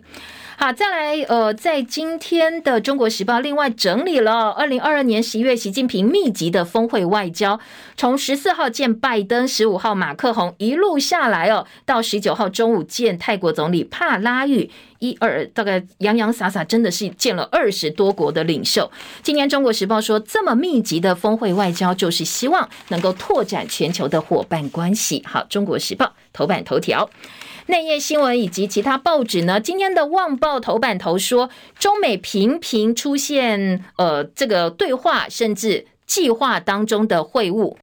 [0.60, 7.60] 好，再来，呃，在今天的《中国时报》另外整理了二零二二年十一月习近平密集的峰会外交，
[7.96, 18.90] 从十四号见拜登，十五号马克宏一路下来哦，到十九号中午见泰国总理帕拉育，一二大概洋洋洒洒，真的是见了二十多国的领袖。
[19.22, 25.24] 今年《中国时报》说，这么密集的峰会外交，就是希望能够拓展全球的伙伴关系。
[25.26, 27.10] 好，《中国时报》头版头条。
[27.68, 29.60] 内页新闻以及其他报纸呢？
[29.60, 37.76] 今天的《旺报》头版头说，中美频频出现呃这个对话，甚至计划当中的会晤。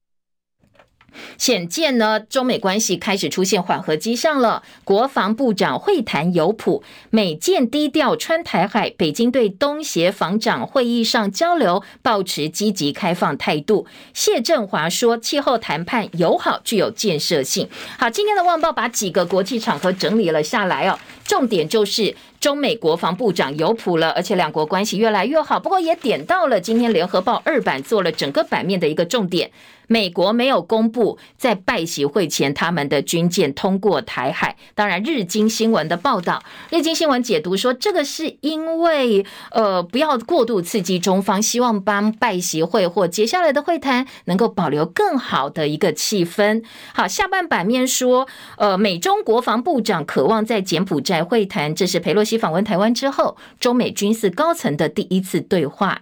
[1.37, 4.63] 显见呢，中美关系开始出现缓和迹象了。
[4.83, 13.85] 国防部长会谈有谱，美舰低调穿台海，北京对东协防长会议上交流保持积极开放态度。
[14.13, 17.69] 谢振华说，气候谈判友好，具有建设性。
[17.97, 22.15] 好，今天的《旺报》把几个国际场合整理了下来哦，重点就是。
[22.45, 25.59] 中美国防部长有谱了，而且两国关系越来越好。
[25.59, 29.49] 不过也点到了今天联合报二版做了整个版面的一个重点。
[29.87, 34.57] 美国没有公布在拜习会前他们的军舰通过台海。
[34.73, 36.41] 当然，日经新闻的报道，
[36.71, 46.63] 日经新闻解读说，这个是因为呃不要过度刺激中方，希望帮拜习会或接下来的会谈能够保留更好的一个气氛。
[46.95, 48.27] 好，下半版面说，
[48.57, 52.34] 呃，美中国防部长渴望在柬埔寨会谈，这是裴洛西。
[52.37, 56.01] 访问台湾之后，中美军事高层的第一次对话。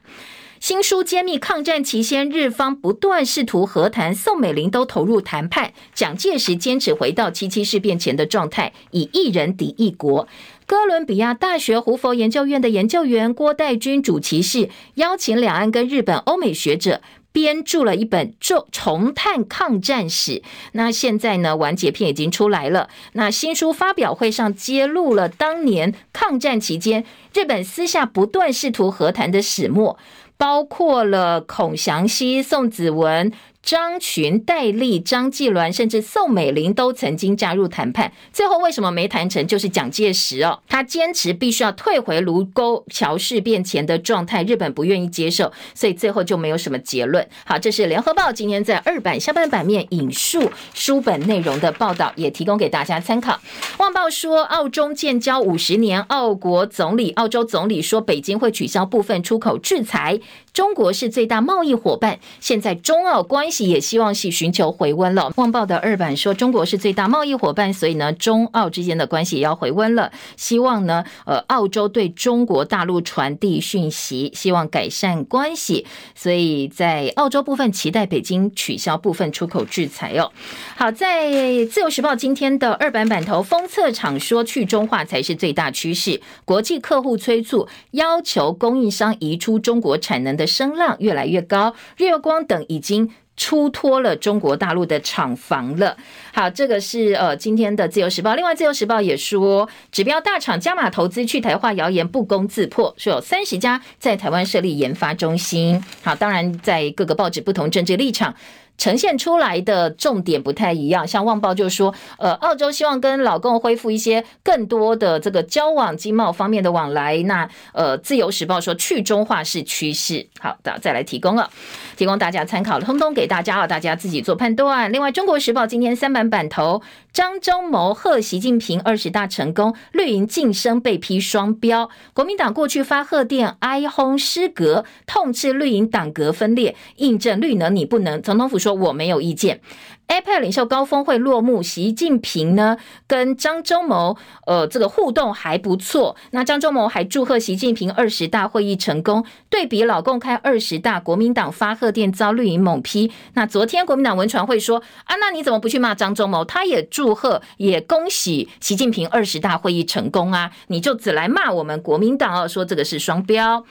[0.60, 10.26] 新书揭秘抗战期间，日方不断试图和谈，宋美龄都投入谈判，蒋介石坚持回到七七事变前的状态，以一人敌一国。
[10.66, 17.02] 哥伦比亚大学胡佛研究院的研究员郭代军主其事，邀请两岸跟日本、欧美学者。
[17.34, 20.32] 编著了一本《重重探抗战史》。
[20.72, 22.88] 那现在呢，完结篇已经出来了。
[23.12, 27.04] 那新书发表会上揭露了当年抗战期间
[27.34, 29.98] 日本私下不断试图和谈的始末，
[30.38, 33.34] 包括了孔祥熙、宋子文。
[33.64, 39.48] 张群、戴笠、张继伦，甚至宋美龄都曾经加入谈判，最后为什么没谈成？
[39.48, 47.26] 就是蒋介石哦，他坚持必须要退回卢沟桥事变前的状态，日本不愿意接受，所以最后就没有什么结论。
[47.46, 53.40] 好，这是联合报今天在二版下半版面引述书本内容的报道，也提供给大家参考。
[53.78, 60.20] 旺报说，澳中建交五十年，澳国总理、澳洲总理说，北京会取消部分出口制裁。
[60.54, 65.34] 中国是最大贸易伙伴，现在中澳关系也希望是寻求回温了。
[65.36, 70.12] 旺报的二版说，中国是最大贸易伙伴，所以呢，中澳之间的关系也要回温了。
[70.38, 75.88] 希望呢，呃，澳洲对中国大陆传递讯息，希望改善关系。
[76.14, 80.32] 所以在澳洲部分，期待北京取消部分出口制裁哦。
[80.76, 90.43] 好，在自由时报今天的二版版头，封测厂说去中化才是最大趋势，国际客户催促要求供应商移出中国产能的。
[90.46, 95.98] 声浪越来越高，日月光等已经出脱了中国大陆的厂房了。
[96.34, 98.36] 好，这个是呃今天的自由时报。
[98.36, 105.84] 另外，自由时报也说，指标大厂加码投资去台化谣言不攻自破，说有三十家在台湾设立研发中心。
[106.04, 108.36] 好，当然在各个报纸不同政治立场。
[108.78, 117.18] 呈现出来的重点不太一样，像《旺报》就说，呃，澳洲希望跟老共恢复一些更多的这个交往、经贸方面的往来。
[117.24, 120.28] 那呃，《自由时报》说去中化是趋势。
[120.40, 121.50] 好的，再来提供了，
[121.96, 124.92] 提供大家参考，通通给大家啊，大家自己做判断。
[124.92, 126.82] 另外，《中国时报》今天三版版头，
[127.14, 138.20] 张忠谋贺习近平二十大成功，绿营晋升被批双标，国民党过去发贺电哀轰失格，痛斥绿营党格分裂，印证绿能你不能。
[138.20, 138.58] 总统府。
[138.64, 139.60] 说我没有意见。
[140.08, 146.16] APEC 领袖高峰会落幕，习近平呢跟张忠谋呃这个互动还不错。
[146.32, 149.26] 那张忠谋还祝贺习近平二十大会议成功。
[149.50, 153.12] 对比老共开二十大，国民党发贺电遭绿营猛批。
[153.34, 156.46] 那昨天国民党文传会说啊，那你怎么不去骂张忠谋？
[156.46, 160.50] 他也祝祝贺，也恭喜习近平二十大会议成功啊！
[160.68, 163.66] 你就只来骂我们国民党哦，说这个是双标。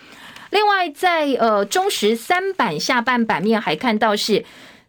[0.50, 4.44] 另外在呃中时三版下半版面还看到是。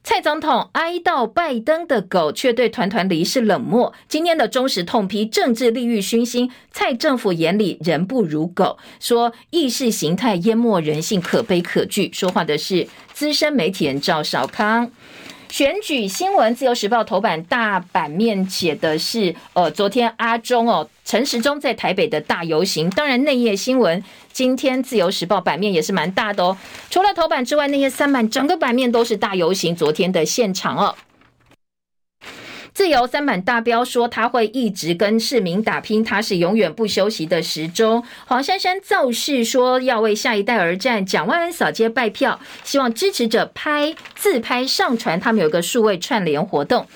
[0.06, 3.94] 蔡总统哀悼拜登的狗，却对团团离世冷漠。
[4.10, 12.12] 今天的中时痛批政治利欲熏心，蔡政府眼里人不如狗，说意识形态淹没人性，可悲可惧。
[12.12, 14.92] 说话的是资深媒体人赵少康。
[15.54, 22.90] 选举新闻，自由时报头版大版面写的是，呃，昨天阿中哦，陈时中在台北的大游行。
[22.90, 26.58] 当然，内页新闻，今天自由时报版面也是蛮大的哦。
[26.90, 30.96] 除了头版之外，那些三版整个版面都是大游行，昨天的现场哦。
[32.74, 38.04] 自由三版大标说他会一直跟市民打拼，他是永远不休息的时钟。
[38.26, 46.88] 黄珊珊造势说要为下一代而战，蒋万安扫街拜票，希望支持者拍自拍上传，他们有个数位串联活动。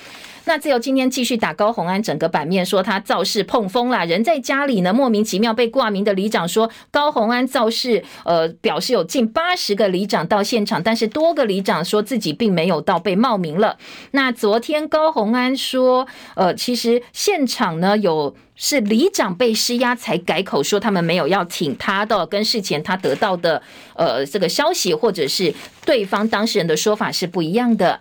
[0.48, 13.76] 那自由今天继续打高虹安整个版面，说他造势碰风啦，人在家里呢，莫名其妙被挂名的里长说高虹安造势，呃，表示有近八十个里长到现场，但是多个里长说自己并没有到，被冒名了。
[14.12, 23.60] 那昨天高虹安说，呃，其实现场呢有是里长被施压才改口说他们没有要挺他的，跟事前他得到的
[23.96, 25.52] 呃这个消息或者是
[25.84, 28.00] 对方当事人的说法是不一样的。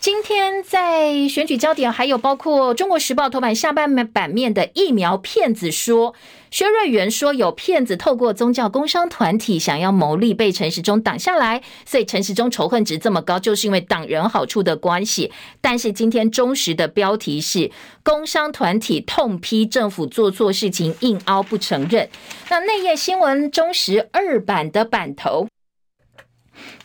[0.00, 6.14] 今天在选举焦点，还有包括《中国时报》头版下半版面的疫苗骗子说，
[6.50, 15.30] 薛瑞元说有骗子透过宗教工商团体想要牟利，被陈时中挡下来，所以陈时中仇恨值这么高，就是因为挡人好处的关系。
[15.60, 17.70] 但是今天中时的标题是
[18.02, 22.08] 工商团体痛批政府做错事情，硬凹不承认。
[22.48, 25.49] 那内页新闻中时二版的版头。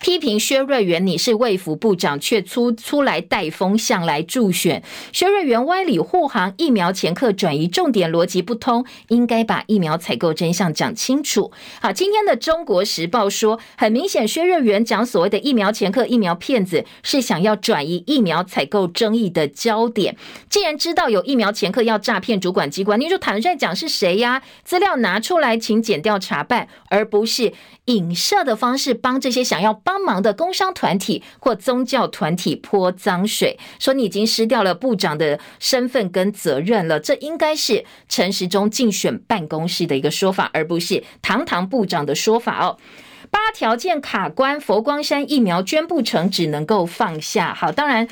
[0.05, 4.83] 批评薛瑞元，你是卫福部长，却出出来带风向来助选。
[5.11, 11.51] 薛瑞元歪理护航，疫苗前客转移重点逻辑不通，应该把疫苗采购真相讲清楚。
[11.81, 20.15] 好，今天的中国时报说，很明显薛瑞元讲所谓的疫苗前客、疫苗骗子，是想要转移疫苗采购争议的焦点。
[20.47, 24.43] 既然知道有疫苗前客要诈骗主管机关，你就坦率讲是谁呀？
[24.63, 27.53] 资料拿出来，请检调查办，而不是
[27.85, 29.94] 影射的方式帮这些想要帮。
[29.95, 42.77] 帮忙的工商团体或宗教团体泼脏水，说你已经失掉了部长的身份跟责任了，这应该是陈时中竞选办公室的一个说法，而不是堂堂部长的说法哦。
[43.31, 47.53] 八条件卡关，佛光山疫苗捐不成，只能够放下。
[47.53, 48.05] 好，当然。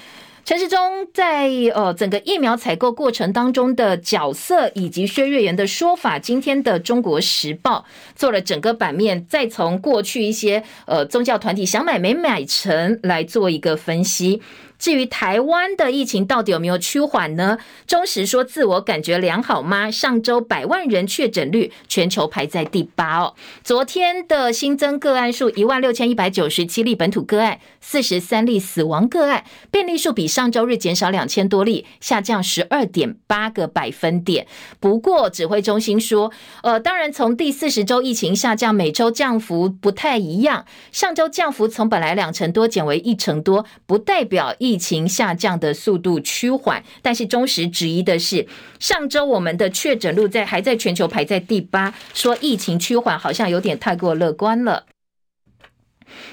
[0.46, 14.42] 陈世忠在呃整个疫苗采购过程当中的角色，以及薛岳元的说法，今天的《中国时报》做了整个版面，再从过去一些呃宗教团体想买没买成来做一个分析。
[14.84, 17.58] 至于台湾的疫情到底有没有趋缓呢？
[17.88, 19.90] 中时说自我感觉良好吗？
[19.90, 23.34] 上周百万人确诊率全球排在第八哦。
[23.64, 34.46] 昨天的新增个案数一万六千一百九十七例本土个案，四十三例死亡个案，病例数比上周日减少两千多例，下降十二点八个百分点。
[34.82, 36.30] 不过指挥中心说，
[36.62, 40.66] 呃，当然从第四十周疫情下降，每周降幅不太一样。
[40.92, 44.73] 上周降幅从本来两成多减为一成多，不代表疫。
[44.74, 48.48] 疫情下降的速度趋缓，但是中时质疑的是，
[48.80, 54.86] 上周我们的确诊率在还在全球排在第八，说疫情趋缓好像有点太过乐观了。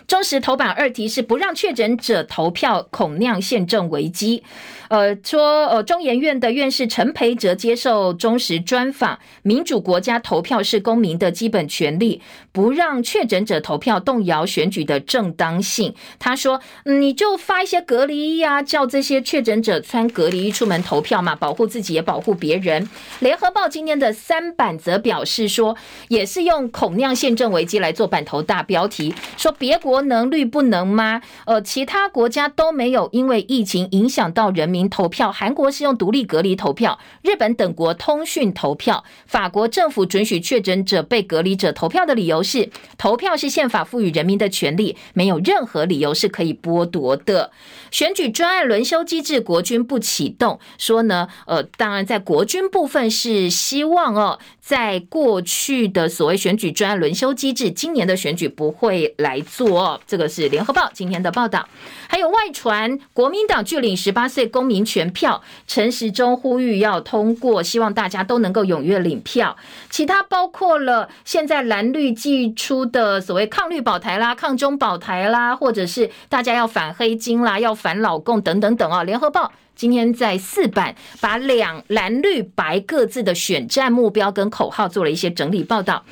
[0.06, 4.42] 中时头版二题是不让确诊者投票，恐酿宪政危机。
[4.88, 12.20] 呃，说呃，中研院的院士陈培哲接受中时专访，民主国家投票是公民的基本权利，
[12.50, 15.94] 不让确诊者投票动摇选举的正当性。
[16.18, 22.88] 他说，你就发一些隔离衣啊，叫这些确诊者穿隔离衣出门投票嘛，保护自己也保护别人。
[23.20, 25.76] 联合报今天的三版则表示说，
[26.08, 31.22] 也是用恐酿宪政危机来做版头大标题，说别别国能绿不能吗？
[31.46, 34.90] 呃，其他国家都没有因为疫情影响到人民。
[34.90, 42.68] 投票，韩国是用独立隔离投票，日本等国通讯投票，法国政府准许确诊者被隔离者投票的理由是，
[42.98, 47.52] 投票是宪法赋予人民的权利，没有任何理由是可以剥夺的。
[47.92, 60.00] 选举专案轮休机制，国军不启动，说呢，呃，当然在国军部分是希望哦，在过去的所谓选举专案轮休机制，今年的选举不会来哦。
[60.06, 61.68] 这个是联合报今天的报道，
[62.08, 69.56] 还有外传国民党拒领十八岁公民权票，陈时中呼吁要通过，希望大家都能够踊跃领票。
[69.88, 79.02] 其他包括了现在蓝绿祭出的所谓抗绿保台啦、抗中保台啦，或者是大家要反黑金啦、要反老共等等等啊。
[79.02, 86.04] 联合报今天在四版把两蓝绿白各自的选战目标跟口号做了一些整理报道。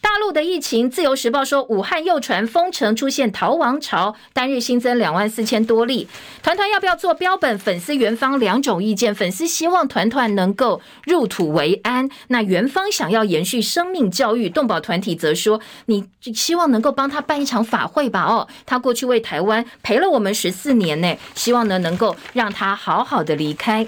[0.00, 6.08] 大陆的疫情，自由时报说，武汉又传封城出现逃亡潮，单日新增两万四千多例。
[6.42, 7.58] 团团要不要做标本？
[7.58, 14.48] 粉丝元方两种意见，粉丝希望团团能够入土为安，那元方想要延续生命教育。
[14.48, 18.24] 动保团体则说，你希望能够帮他办一场法会吧？
[18.24, 23.86] 哦，他过去为台湾陪了我们十四年呢，希望呢能够让他好好的离开。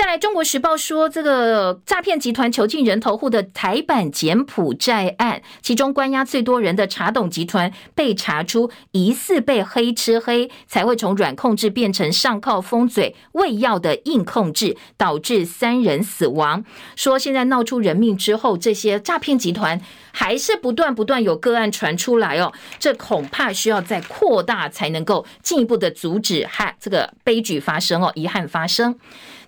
[0.00, 16.64] 再来，《中国时报》说，这个诈骗集团囚禁人头户的台版柬埔寨案，其中关押最多人的茶董集团被查出疑似被黑吃黑，才会从软控制变成上靠封嘴喂药的硬控制，导致三人死亡。
[16.96, 19.78] 说现在闹出人命之后，这些诈骗集团
[20.12, 28.98] 还是不断不断有个案传出来哦，这恐怕需要再扩大才能够进一步的阻止哈这个悲剧发生哦，遗憾发生。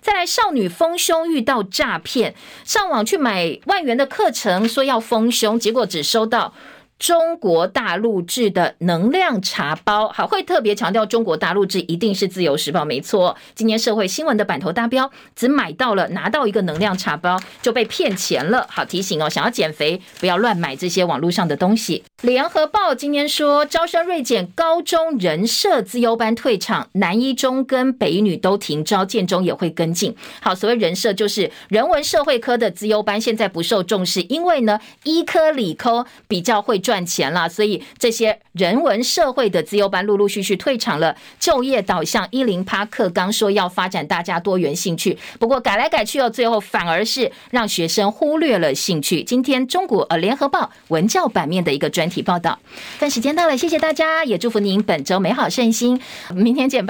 [0.03, 2.35] 再来，少女丰胸遇到诈骗，
[2.65, 6.53] 上网去买万元的课程，说要丰胸，结果只收到。
[6.99, 13.35] 中国大陆制的能量茶包，好，会特别强调中国大陆制一定是自由时报，没错。
[13.55, 18.65] 今年社会新闻的版头大标，只买到了拿到一个能量茶包就被骗钱了。
[18.69, 22.03] 好提醒哦，想要减肥不要乱买这些网络上的东西。
[22.21, 30.15] 联合报今天说，招生锐减，高中人社资优班退场，南一中跟北一女都停招，建中也会跟进。
[30.41, 37.03] 好，所谓人社就是人文社会科的资优班，现在不受重视，因为呢，医科理科比较会赚。
[37.05, 41.15] 钱了，所以这些人文社会的资优班陆陆续续退场了。
[41.39, 49.21] 就业导向一零八课纲说要发展大家多元兴趣，不过改来改去哦，最后反而是让学生忽略了兴趣。
[49.23, 52.57] 今天中国呃联合报文教版面的一个专题报道。
[52.99, 55.99] 但时间到了，谢谢大家，也祝福您本周美好顺心，
[56.33, 56.83] 明天见。